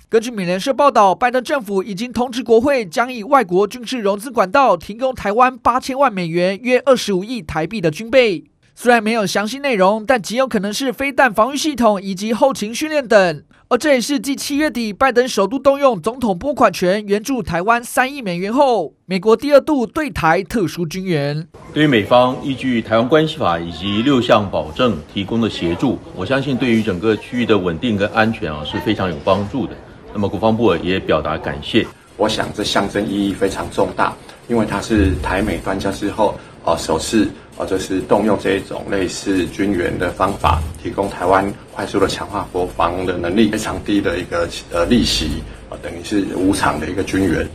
[0.08, 8.51] 根据美联社报道，拜登政府已经通知国会，将以外国军事融资管道提供台湾八千万美元（约二十五亿台币）的军备。
[8.74, 13.44] 虽然没有详细内容，但极有可能是飞弹防御系统以及后勤训练等。
[13.68, 21.48] 而这也是继七月底拜登首度动用总统拨款权援助台湾三亿美元后，美国第二度对台特殊军援。
[21.74, 29.74] 对于美方依据《台湾关系法》以及六项保证提供的协助，我相信对于整个区域的稳定跟安全啊是非常有帮助的。
[30.12, 31.88] 那么国防部也表达感谢。
[32.18, 34.14] 我想这象征意义非常重大，
[34.50, 37.30] 因为它是台美断交之后啊首次。
[37.62, 47.48] 或者是动用这一种类似军援的方法，提供台湾快速的强化国防的能力，非常低的一个呃利息，啊，等于是无偿的一个军援，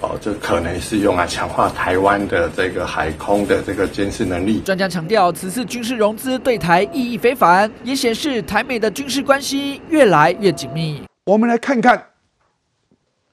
[0.00, 4.60] 哦，这可能是用来强化台湾的这个海空的这个监视能力。
[4.60, 11.02] 专家强调，此次军事融资对台意义非凡，也显示台美的军事关系越来越紧密。
[11.26, 12.02] 我们来看看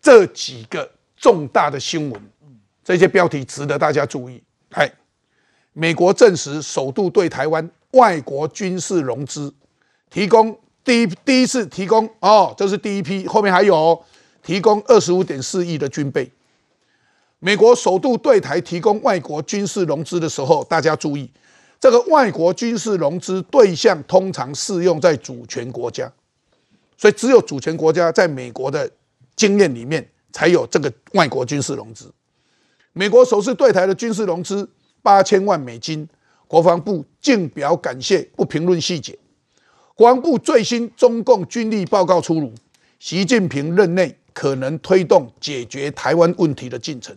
[0.01, 2.21] 这几个重大的新闻，
[2.83, 4.43] 这些标题值得大家注意。
[4.71, 4.91] 来。
[5.79, 9.53] 美国证实首度对台湾外国军事融资
[10.09, 14.03] 提供第一第一次提供哦，这是第一批，后面还有
[14.41, 16.31] 提供二十五点四亿的军备。
[17.37, 21.29] 美国首度对台提供外国军事融资的时候，大家注意，
[21.79, 26.11] 这个外国军事融资对象通常适用在主权国家，
[26.97, 28.89] 所以只有主权国家在美国的
[29.35, 32.11] 经验里面才有这个外国军事融资。
[32.93, 34.67] 美国首次对台的军事融资。
[35.01, 36.07] 八千万美金，
[36.47, 39.17] 国防部敬表感谢，不评论细节。
[39.95, 42.53] 国防部最新中共军力报告出炉，
[42.99, 47.15] 习近平任内可能推动解决台湾问题的进程，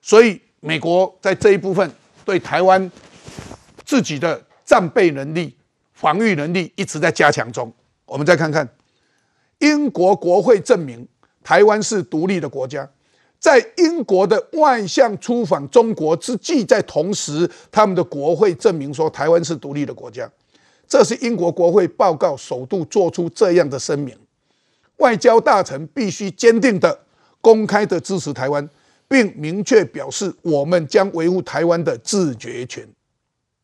[0.00, 1.90] 所以美国在这一部分
[2.24, 2.90] 对台湾
[3.84, 5.56] 自己的战备能力、
[5.92, 7.72] 防御能力一直在加强中。
[8.04, 8.68] 我们再看看，
[9.58, 11.06] 英国国会证明
[11.42, 12.88] 台湾是独立的国家，
[13.42, 20.30] 在英国的外相出访中国之际，在同时，他们的国会证明说台湾是独立的国家。
[20.86, 24.16] 这是英国国会报告首度做出这样的声明。
[24.98, 26.96] 外交大臣必须坚定的、
[27.40, 28.70] 公开的支持台湾，
[29.08, 32.88] 并明确表示我们将维护台湾的自决权。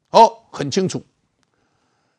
[0.09, 1.01] 好，很清楚。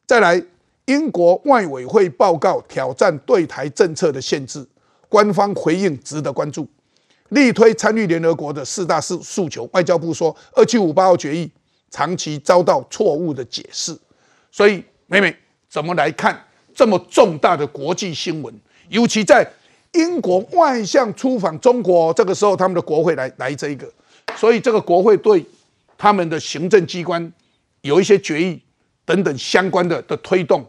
[0.07, 0.41] 再来，
[0.85, 4.65] 英国外委会报告挑战对台政策的限制，
[5.09, 6.65] 官方回应值得关注，
[7.29, 9.67] 力推参与联合国的四大诉诉求。
[9.73, 11.49] 外交部说，二七五八号决议
[11.89, 13.97] 长期遭到错误的解释，
[14.51, 14.83] 所以。
[15.11, 15.35] 妹妹
[15.67, 16.39] 怎么来看
[16.71, 18.53] 这么重大的国际新闻？
[18.89, 19.43] 尤其在
[19.93, 23.91] 英国外相出访中国，这个时候他们的国会来来这一个，
[24.35, 25.43] 所以这个国会对
[25.97, 27.33] 他们的行政机关
[27.81, 28.61] 有一些决议
[29.03, 30.63] 等等相关的的推动，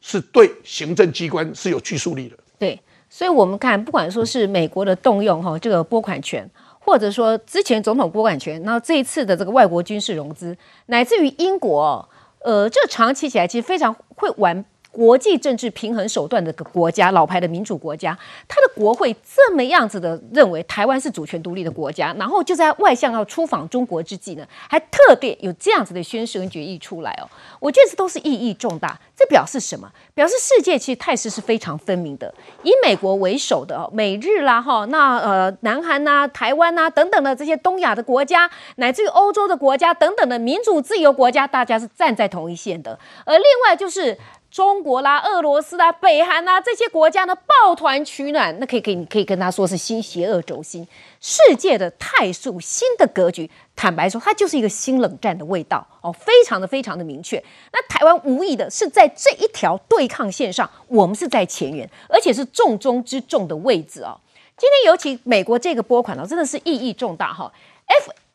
[0.00, 2.36] 是对行政机关是有拘束力的。
[2.58, 2.80] 对，
[3.14, 6.50] 所以我们看，不管说是美国的动用哈这个拨款权，
[6.80, 10.56] 或者说之前总统拨款权，然后这一次的这个外国军事融资，
[10.86, 12.08] 乃至于英国。
[12.40, 18.16] 呃，这长期起来其实非常会玩国际政治平衡手段的国家，老牌的民主国家，
[18.46, 27.26] 他的国会这么样子的认为台湾是主权独立的国家，然后就在外相要出访中国之际呢，还特别有这样子的宣誓跟决议出来哦，
[27.58, 28.96] 我觉得这都是意义重大。
[29.16, 29.90] 这表示什么？
[30.14, 32.32] 表示世界其实态势是非常分明的，
[32.62, 44.16] 以美国为首的美日啦哈，那呃南韩呐、台湾呐等等的这些东亚的国家，乃至于欧洲的国家等等的民主自由国家，大家是站在同一线的，而另外就是。
[44.54, 50.86] 中国啦、俄罗斯啦、北韩啦这些国家呢，抱团取暖，那可以可以你可以跟他说是新邪恶轴心，
[51.20, 53.50] 世界的态势、新的格局。
[53.74, 57.42] 坦白说，它就是一个新冷战的味道哦，非常的非常的明确。
[57.72, 64.16] 那台湾无意的是在这一条对抗线上，我们是在前沿，而且是重中之重的位置哦。
[64.56, 67.52] 今天尤其美国这个拨款呢，真的是意义重大哈。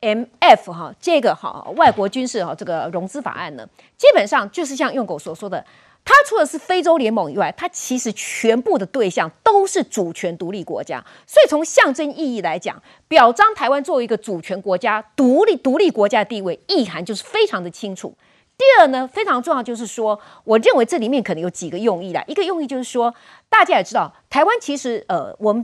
[0.01, 3.65] FMF 哈这个哈外国军事哈这个融资法案呢，
[3.97, 5.63] 基本上就是像用狗所说的。
[6.11, 18.15] 它除了是非洲联盟以外，它其实全部的对象都是主权独立国家，所以从象征意义来讲，表彰台湾作为一个主权国家、独立独立国家的地位，意涵就是非常的清楚。
[18.57, 22.23] 第二呢，非常重要就是说，我认为这里面可能有几个用意啦。
[22.25, 23.13] 一个用意就是说，
[23.47, 25.63] 大家也知道，台湾其实呃，我们。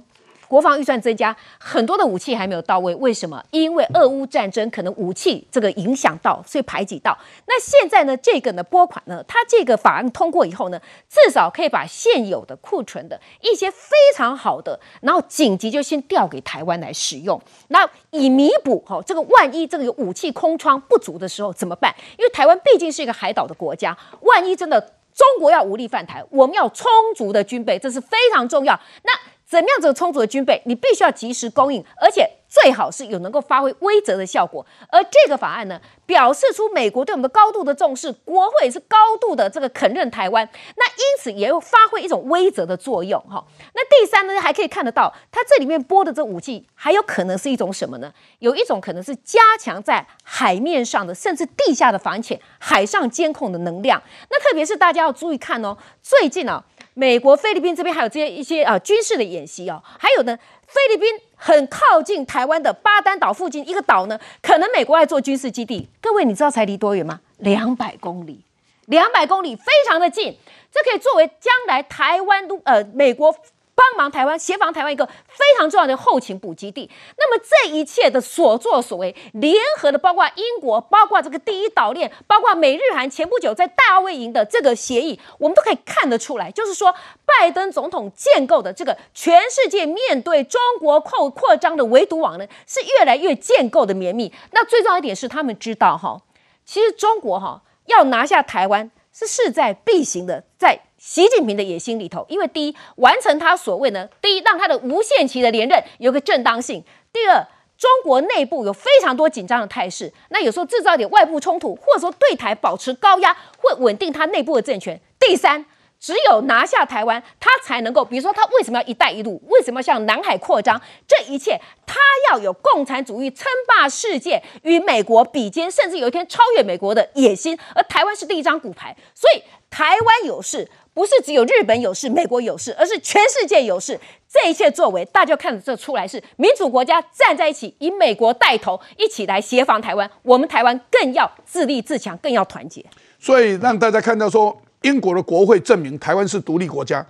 [0.55, 3.43] 国防预算增加，很多的武器还没有到位，为什么？
[3.51, 7.17] 因为俄乌战争可能武器这个影响到，所以排挤到。
[7.45, 10.79] 那现在呢，这个呢拨款呢，它这个法案通过以后呢，
[11.09, 17.37] 至少可以把现有的库存的一些非常好的，然后紧急就先调给台湾来使用，
[17.67, 21.93] 那以弥补哈这个万一这个有武器空窗不足的时候怎么办？
[22.17, 24.79] 因为台湾毕竟是一个海岛的国家，万一真的
[25.13, 28.79] 中国要武力犯台，我们要充足的军备，这是非常重要。
[29.03, 29.11] 那
[29.47, 34.65] 怎么样子充足的军备，你必须要及时供应，而且最好是有能够发挥威慑的效果。
[34.89, 43.45] 而这个法案呢，表示出美国对我们的高度的重视，国会是高度的这个肯认台湾，那因此也有发挥一种威慑的作用哈。
[43.75, 48.11] 那第三呢，还可以看得到，它这里面播的这武器还有可能是一种什么呢？
[48.39, 54.01] 有一种可能是加强在海面上的，甚至地下的反潜、海上监控的能量。
[54.31, 56.65] 那特别是大家要注意看哦，最近啊。
[56.95, 65.87] 美国、菲律宾这边还有这些一些啊军事的演习哦，还有呢，菲律宾很靠近台湾的巴丹岛附近一个岛呢，可能美国要做军事基地。
[66.01, 67.19] 各位，你知道才离多远吗？
[67.37, 68.43] 两百公里，
[68.85, 70.37] 两百公里，非常的近，
[70.71, 73.35] 这可以作为将来台湾都呃美国。
[73.75, 76.89] 帮忙台湾协防台湾一个非常重要的后勤补给地。
[77.17, 86.95] 那么这一切的所作所为，联合的包括英国，包括这个第一岛链，包括美日韩前不久在大卫营的这个协议，我们都可以看得出来，就是说
[87.25, 94.33] 拜登总统建构的这个全世界面对中国扩扩张的围堵网呢，是越来越建构的绵密。
[94.51, 96.21] 那最重要一点是，他们知道哈，
[96.65, 100.79] 其实中国哈要拿下台湾是势在必行的，在。
[101.05, 106.81] 习近平的野心里头，因为第一，完成他所谓呢，第一，让他的无限期的连任有个正当性；
[107.13, 107.45] 第二，
[107.77, 115.67] 中国内部有非常多紧张的态势，那有时候制造点外部冲突，或者说对台保持高压，会稳定他内部的政权；第三，
[115.99, 121.99] 只有拿下台湾，他才能够，比如说他为什么要“一带一路”，为什么要向南海扩张，这一切他
[122.31, 127.55] 要有共产主义称霸世界，与美国比肩，甚至有一天超越美国的野心。
[127.75, 130.67] 而台湾是第一张骨牌，所以台湾有事。
[130.95, 133.99] 不是只有日本有事，美国有事，而是全世界有事。
[134.29, 140.09] 这一切作为，大家看得这出来是民主国家站在一起，以美国带头，一起来协防台湾。
[140.23, 142.83] 我们台湾更要自立自强，更要团结。
[143.19, 147.05] 所以让大家看到说，英国的国会证明台湾是独立国家，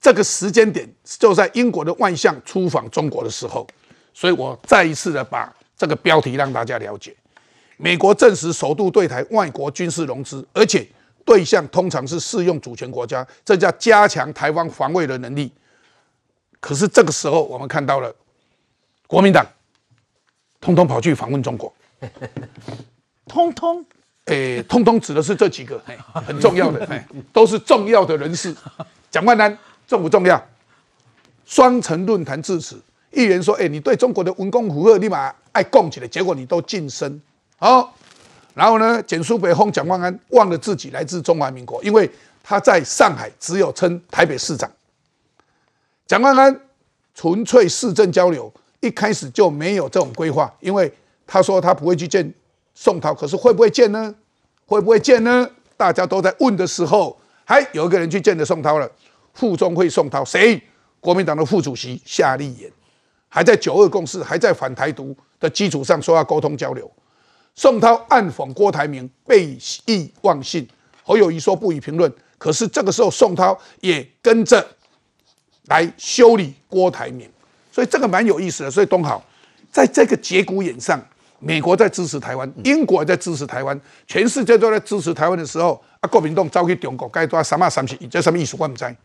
[0.00, 3.66] 这个时间点就在英国的外相出访中国的时候，
[4.14, 7.12] 所以我再一次的把这个标题让大家了解。
[7.76, 10.86] 美国证实首度对台外国军事融资，而且
[11.24, 15.52] 对象通常是适用主权国家，这叫加强台湾防卫的能力。
[16.60, 18.14] 可是这个时候，我们看到了
[19.06, 19.46] 国民党
[20.60, 21.72] 通通跑去访问中国，
[23.26, 23.84] 通通，
[24.26, 28.54] 诶，通通指的是这几个，哎，很重要的，哎，都是重要的人士。
[29.10, 29.56] 蒋万安
[29.86, 30.40] 重不重要？
[31.46, 37.20] 双城论坛致辞，议员说：“哎，你对中国的文攻武吓立马爱供起来，结果你都晋升。”
[37.58, 37.92] 好，
[38.54, 39.02] 然后呢？
[39.04, 42.10] 简书北轰蒋万安忘了自己来自中华民国，因为
[42.42, 44.70] 他在上海只有称台北市长。
[46.06, 46.60] 蒋万安
[47.14, 50.92] 纯粹市政交流，一开始就没有这种规划，因为
[51.26, 52.34] 他说他不会去见
[52.74, 54.14] 宋涛，可是会不会见呢？
[54.66, 55.48] 会不会见呢？
[55.76, 58.90] 大家都在问的时候，还有一个人去见了宋涛了，
[59.32, 60.60] 副中会宋涛，谁？
[60.98, 62.70] 国民党的副主席夏立言，
[63.28, 66.90] 还在九二共识，还在反台独的基础上说要沟通交流。
[67.60, 69.54] 宋涛暗讽郭台铭背
[69.84, 70.66] 义忘信，
[71.02, 72.10] 侯友谊说不予评论。
[72.38, 74.66] 可是这个时候，宋涛也跟着
[75.66, 77.28] 来修理郭台铭，
[77.70, 78.70] 所以这个蛮有意思的。
[78.70, 79.22] 所以东好，
[79.70, 80.98] 在这个节骨眼上，
[81.38, 88.56] 美国在支持台湾，英国在支持台湾，全世界都在支持台湾的时候，啊，国民党招去中国，该抓什么三七，这什么意思？
[88.58, 88.96] 我不知。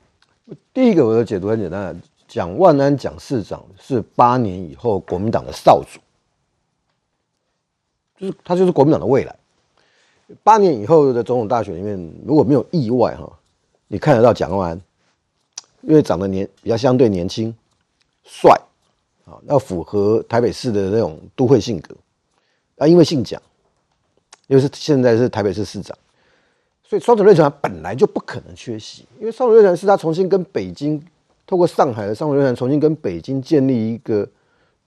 [0.74, 6.00] 第一个我的解读很简单，蒋万安蒋市长是八年以后国民党的少主。
[8.18, 9.36] 就是他就是国民党的未来。
[10.44, 13.32] 八年以后的总统大选里面，如果没有意外哈，
[13.88, 14.82] 你看得到蒋万安，
[15.82, 17.54] 因为长得年比较相对年轻、
[18.24, 18.60] 帅
[19.26, 21.96] 啊，要符合台北市的那种都会性格
[22.78, 23.40] 啊，因为姓蒋，
[24.48, 25.96] 又是现在是台北市市长，
[26.84, 31.00] 所以双城论坛本来就不可能缺席，因为双城论坛是他重新跟北京
[31.46, 34.28] 透过上海的双城论坛重新跟北京建立一个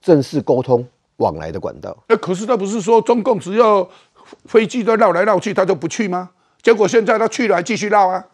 [0.01, 0.85] 正式沟通。
[1.19, 3.87] 往来的管道，那可是他不是说中共只要
[4.45, 6.29] 飞机都绕来绕去，他就不去吗？
[6.61, 8.25] 结果现在他去了，还继续绕啊？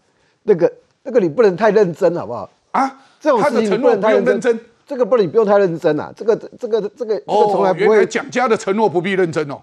[0.44, 0.72] 那个
[1.04, 2.50] 那个你不能太认真，好不好？
[2.72, 4.60] 啊，这种事情不能太认真。
[4.88, 6.14] 这个不能你不用太认真啊。
[6.16, 8.06] 这个这个这个这个从来不会。
[8.06, 9.60] 蒋家的承诺不必认真哦。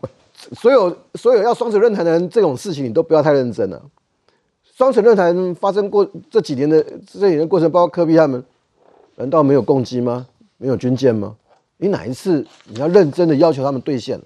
[0.52, 3.80] 所有所有要双城论坛的人，这种事情你都不要太认真了。
[4.76, 8.42] 双城论坛发生过这几年的这几年过程，包括科比他们，
[9.14, 10.26] 难道没有攻击吗？
[10.56, 11.36] 没有军舰吗？
[11.82, 14.20] 你哪一次你要认真的要求他们兑现？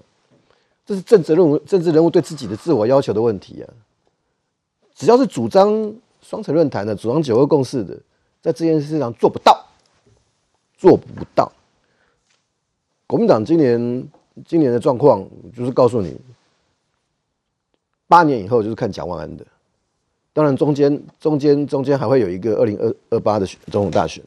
[0.85, 3.73] 这是政治人物、政治人物对自己的自我要求的问题啊！
[4.93, 5.91] 只要是主张
[6.21, 7.95] 双城论坛的、主张九二共识的，
[8.43, 9.65] 在这件事上做不到，
[10.77, 11.51] 做不到。
[13.07, 14.07] 国民党今年
[14.45, 16.15] 今年的状况，就是告诉你，
[18.07, 19.43] 八年以后就是看蒋万安的。
[20.31, 24.23] 当然，中间中间中间还会有一个二零二二八的总统大选。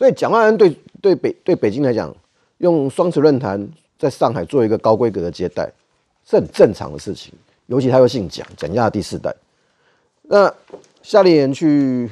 [0.00, 2.10] 所以蒋万安对对北对北京来讲，
[2.56, 5.70] 用双城论坛在上海做一个高规格的接待，
[6.24, 7.34] 是很正常的事情。
[7.66, 9.30] 尤其他又姓蒋，蒋家第四代。
[10.22, 10.50] 那
[11.02, 12.10] 夏立言去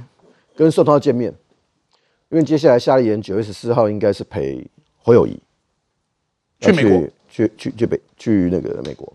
[0.55, 1.33] 跟宋涛见面，
[2.29, 4.63] 因为接下来夏立言九月十四号应该是陪
[5.03, 5.41] 侯友谊
[6.61, 9.11] 去美国，去去去北去那个美国。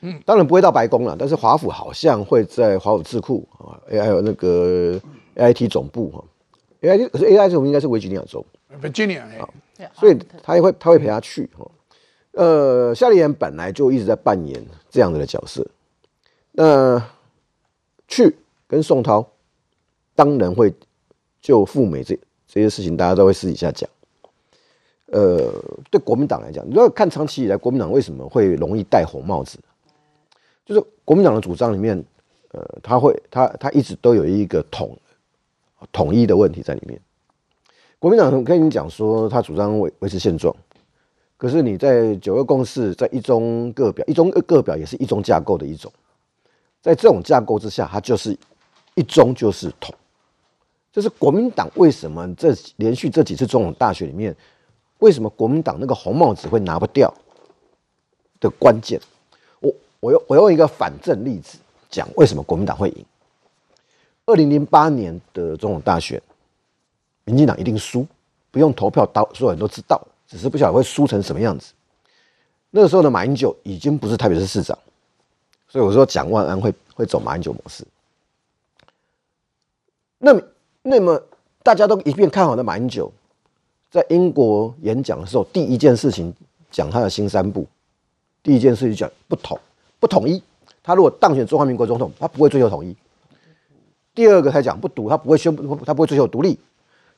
[0.00, 5.00] 嗯，当然不会到白宫了，但是华府好像会在华府智库啊，还有那个
[5.34, 6.24] A I T 总部哈。
[6.82, 8.44] I 可是 A I 这种应该是维吉尼亚州
[8.80, 9.48] ，Virginia 啊，
[9.94, 11.66] 所以他也会他会陪他去哈。
[12.32, 15.66] 呃，夏立言本来就一直在扮演这样子的角色，
[16.52, 17.02] 那
[18.06, 19.26] 去跟宋涛，
[20.14, 20.74] 当然会
[21.40, 22.14] 就赴美这
[22.46, 23.88] 这些事情，大家都会私底下讲。
[25.06, 25.50] 呃，
[25.90, 29.58] 对国民党来讲，你要看长期以来国民党为什么会容易戴红帽子，
[30.64, 32.04] 就是国民党的主张里面，
[32.50, 34.94] 呃，他会他他一直都有一个统。
[35.92, 37.00] 统一的问题在里面。
[37.98, 40.54] 国民党跟你讲说，他主张维维持现状，
[41.36, 45.90] 可是你在九二共识，在一中各表，一中各表也是一中架构的一种，
[46.82, 48.36] 在这种架构之下，它就是
[48.94, 49.94] 一中就是统。
[50.92, 54.34] 这是国民党为什么这连续这几次总统大选里面，
[54.98, 57.12] 为什么国民党那个红帽子会拿不掉
[58.40, 59.00] 的关键。
[59.60, 61.58] 我我用我用一个反证例子
[61.90, 63.04] 讲，为什么国民党会赢。
[64.26, 66.20] 二零零八年的总统大选，
[67.24, 68.04] 民进党一定输，
[68.50, 71.72] 不用投票，到所有人都知道，只是不晓得会输成什么样子。
[72.70, 74.76] 那个时候的马英九已经不是台北市市长，
[75.68, 77.86] 所以我说蒋万安会会走马英九模式。
[80.18, 80.42] 那么，
[80.82, 81.22] 那么
[81.62, 83.12] 大家都一片看好的马英九，
[83.90, 86.34] 在英国演讲的时候，第一件事情
[86.70, 87.64] 讲他的新三部，
[88.42, 89.56] 第一件事情讲不统
[90.00, 90.42] 不统一。
[90.82, 92.96] 他如果当选中华民国总统，他不会追求统一。
[94.16, 96.58] 第二个他讲不独，他不会宣布，他不会追求独立。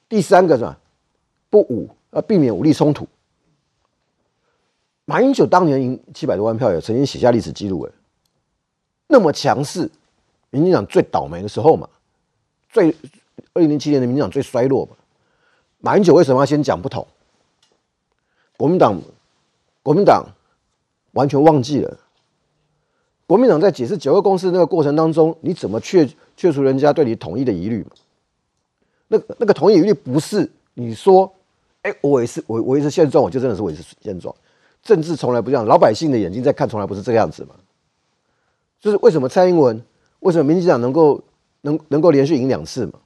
[0.08, 0.76] 第三个是吧？
[1.48, 3.06] 不武，呃，避免武力冲突。
[5.04, 7.92] 马英九当年赢七百多万票，也曾经写下历史记录，哎，
[9.06, 9.88] 那么强势，
[10.50, 11.88] 民进党最倒霉的时候嘛，
[12.68, 12.90] 最
[13.52, 14.96] 二零零七年的民进党最衰落嘛。
[15.78, 17.06] 马英九为什么要先讲不同？
[18.56, 19.00] 国民党，
[19.84, 20.26] 国民党
[21.12, 21.96] 完全忘记了。
[23.28, 27.90] 国民党在解释九二共识那个过程当中，你怎么去去除人家对你统一的疑虑嘛？
[29.08, 31.34] 那那个统一疑虑不是你说，
[31.82, 34.32] 哎，我维持我维持现状，我就真的是维持现状。
[34.82, 37.56] 政治从来不这样，老百姓的眼睛在看，从来不是这个样子嘛。
[38.80, 39.82] 就是为什么蔡英文，
[40.20, 41.20] 为什么民进党能够
[41.62, 43.00] 能能够连续赢两次嘛？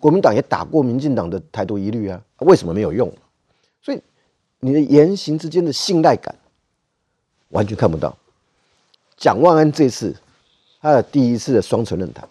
[0.00, 3.12] 国民党也打过民进党的台独疑虑啊，为什么没有用？
[3.82, 4.00] 所以
[4.60, 6.34] 你的言行之间的信赖感
[7.50, 8.16] 完全看不到。
[9.16, 10.14] 蒋万安这次
[10.80, 12.28] 他的第一次的双城论坛，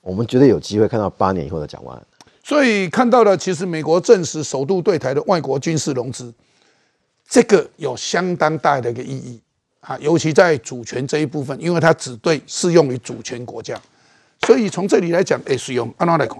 [0.00, 2.06] 我们绝对有机会看到八年以后的蒋万安。
[2.42, 6.32] 所以看到了，其实美国证实首度对台的外国军事融资。
[7.28, 9.40] 这个有相当大的一个意义
[9.80, 13.76] 啊，尤其在主权这一部分，因为它只对适用于主权国家，
[14.42, 15.92] 所以从这里来讲，会适用。
[15.96, 16.38] 安怎来看？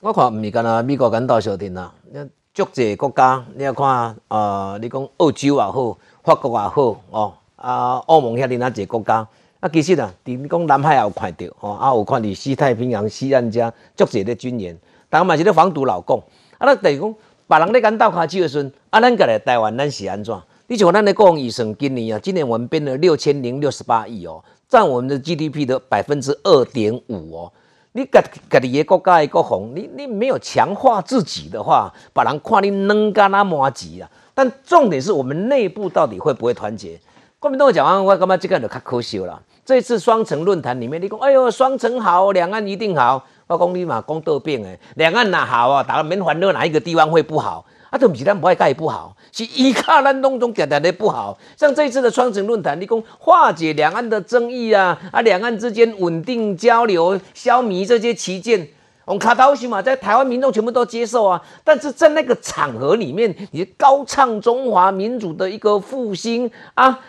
[0.00, 2.18] 我看唔是干啦美国跟岛小弟呐，你
[2.54, 9.28] 足济国家，你要看啊，你讲澳洲也好，法国也好，哦啊，欧盟遐尼那济国家，
[9.66, 14.78] 啊，其实啊，伫你讲南海也有看到，哦啊，有看伫西太平洋西岸遮足济的军演，
[15.10, 16.20] 但嘛是咧防毒老共，
[16.58, 17.14] 啊，那等于讲。
[17.48, 20.36] 别人咧讲倒卡手的时阵，啊，咱个来台湾，咱是安怎？
[20.66, 27.52] 你像咱的国防预算，今年啊，今年我们编了六千零六十八亿哦，占我们的 GDP 的百分之二点五哦。
[27.92, 28.20] 你家
[28.50, 34.10] 家己的国家的国防，你你没有强化自己的话，别人看你能干那么急啊。
[34.34, 36.98] 但重点是我们内部到底会不会团结？
[37.38, 39.40] 国民党讲完，我感觉这个就较可惜了。
[39.66, 43.26] 这次双城论坛里面，你讲，哎呦，双城好，两岸一定好。
[43.48, 45.82] 我讲你嘛，讲倒病诶，两岸哪好啊？
[45.82, 47.66] 大家免烦恼哪一个地方会不好？
[47.90, 51.36] 啊，都不是咱不爱盖不好，是依靠咱当中点点的不好。
[51.56, 58.68] 像这次的双城论坛，你讲化解两岸的争议啊，啊，两岸之间稳定交流，消弭这些旗舰，
[59.04, 61.42] 我们卡刀西嘛，在台湾民众全部都接受啊。
[61.64, 67.00] 但是在那个场合里面，你高唱中华民主的一个复兴啊，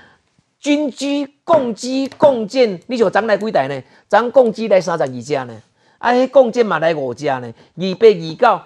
[0.59, 3.81] 军机共机共建，你就咱来几台呢？
[4.09, 5.53] 咱共机来三十二只呢？
[5.97, 8.61] 啊，迄共建嘛来五只呢，二八二九，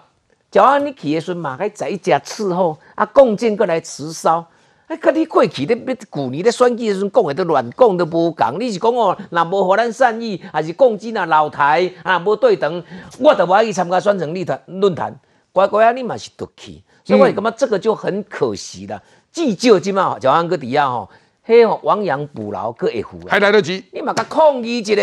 [0.49, 4.43] 就安你去的时阵嘛，该在一只伺候，啊，共建过来持烧，
[4.87, 12.83] 哎，跟你过去咧，别旧年咧选举的时阵讲的都乱讲都无共，你是讲哦，若无互咱善意，还是共建啊老台啊无对等，
[13.19, 15.15] 我都无爱去参加双城论坛论坛，
[15.53, 18.99] 乖乖啊，你嘛是得去，所以我感觉这个就很可惜了，
[19.31, 21.07] 至少即嘛，就安个底下吼。
[21.43, 23.83] 嘿哦，亡羊补牢，搁会付还来得及。
[23.91, 24.93] 你嘛甲抗议一下。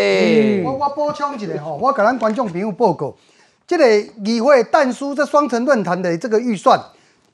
[0.65, 3.12] 我我补充一下吼，我甲咱观众朋友报告，
[3.66, 6.81] 这个议会但书这双城论坛的这个预算，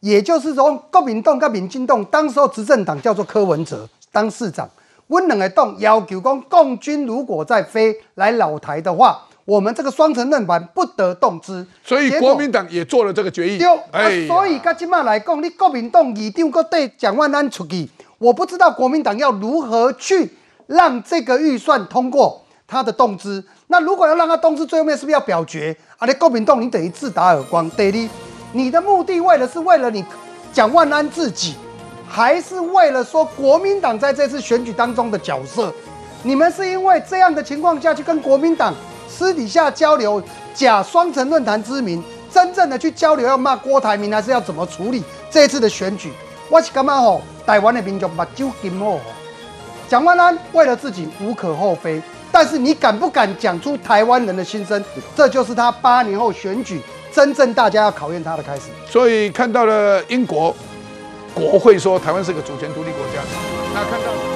[0.00, 4.66] 也就是说国民党跟民进党当时候执政党叫做柯文哲当市长，
[5.08, 11.66] 我两个党要求讲，共军如果再飞来老台的话，我们这个双城论坛不得动之。
[11.84, 13.58] 所以国民党也做了这个决议。
[13.58, 17.86] 对，所以甲即马来讲，你国民党议长搁对蒋万安出去。
[18.24, 20.32] 我不知道国民党要如何去
[20.66, 23.44] 让这个预算通过他的动资。
[23.66, 25.76] 那如果要让他动资，最后面是不是要表决？
[25.98, 27.68] 啊，你国民党你等于自打耳光。
[27.72, 28.08] 第二，
[28.52, 30.02] 你的目的为了是为了你
[30.54, 31.54] 蒋万安自己，
[32.08, 35.70] 还是为了说国民党在这次选举当中的角色？
[36.22, 38.74] 你们是因为这样的情况下去跟国民党
[39.06, 40.22] 私底下交流，
[40.54, 42.02] 假双城论坛之名，
[42.32, 46.10] 真正的去交流要骂郭台铭，还是要怎么处理这一次的选举？
[46.48, 48.98] 我是感觉吼，台湾的民众目睭金哦。
[49.88, 52.00] 蒋万安为了自己无可厚非，
[52.32, 54.82] 但是你敢不敢讲出台湾人的心声？
[55.16, 56.80] 这就是他八年后选举
[57.12, 58.70] 真正大家要考验他的开始。
[58.88, 60.54] 所以看到了英国
[61.34, 63.20] 国会说台湾是个主权独立国家，
[63.74, 64.33] 那看到。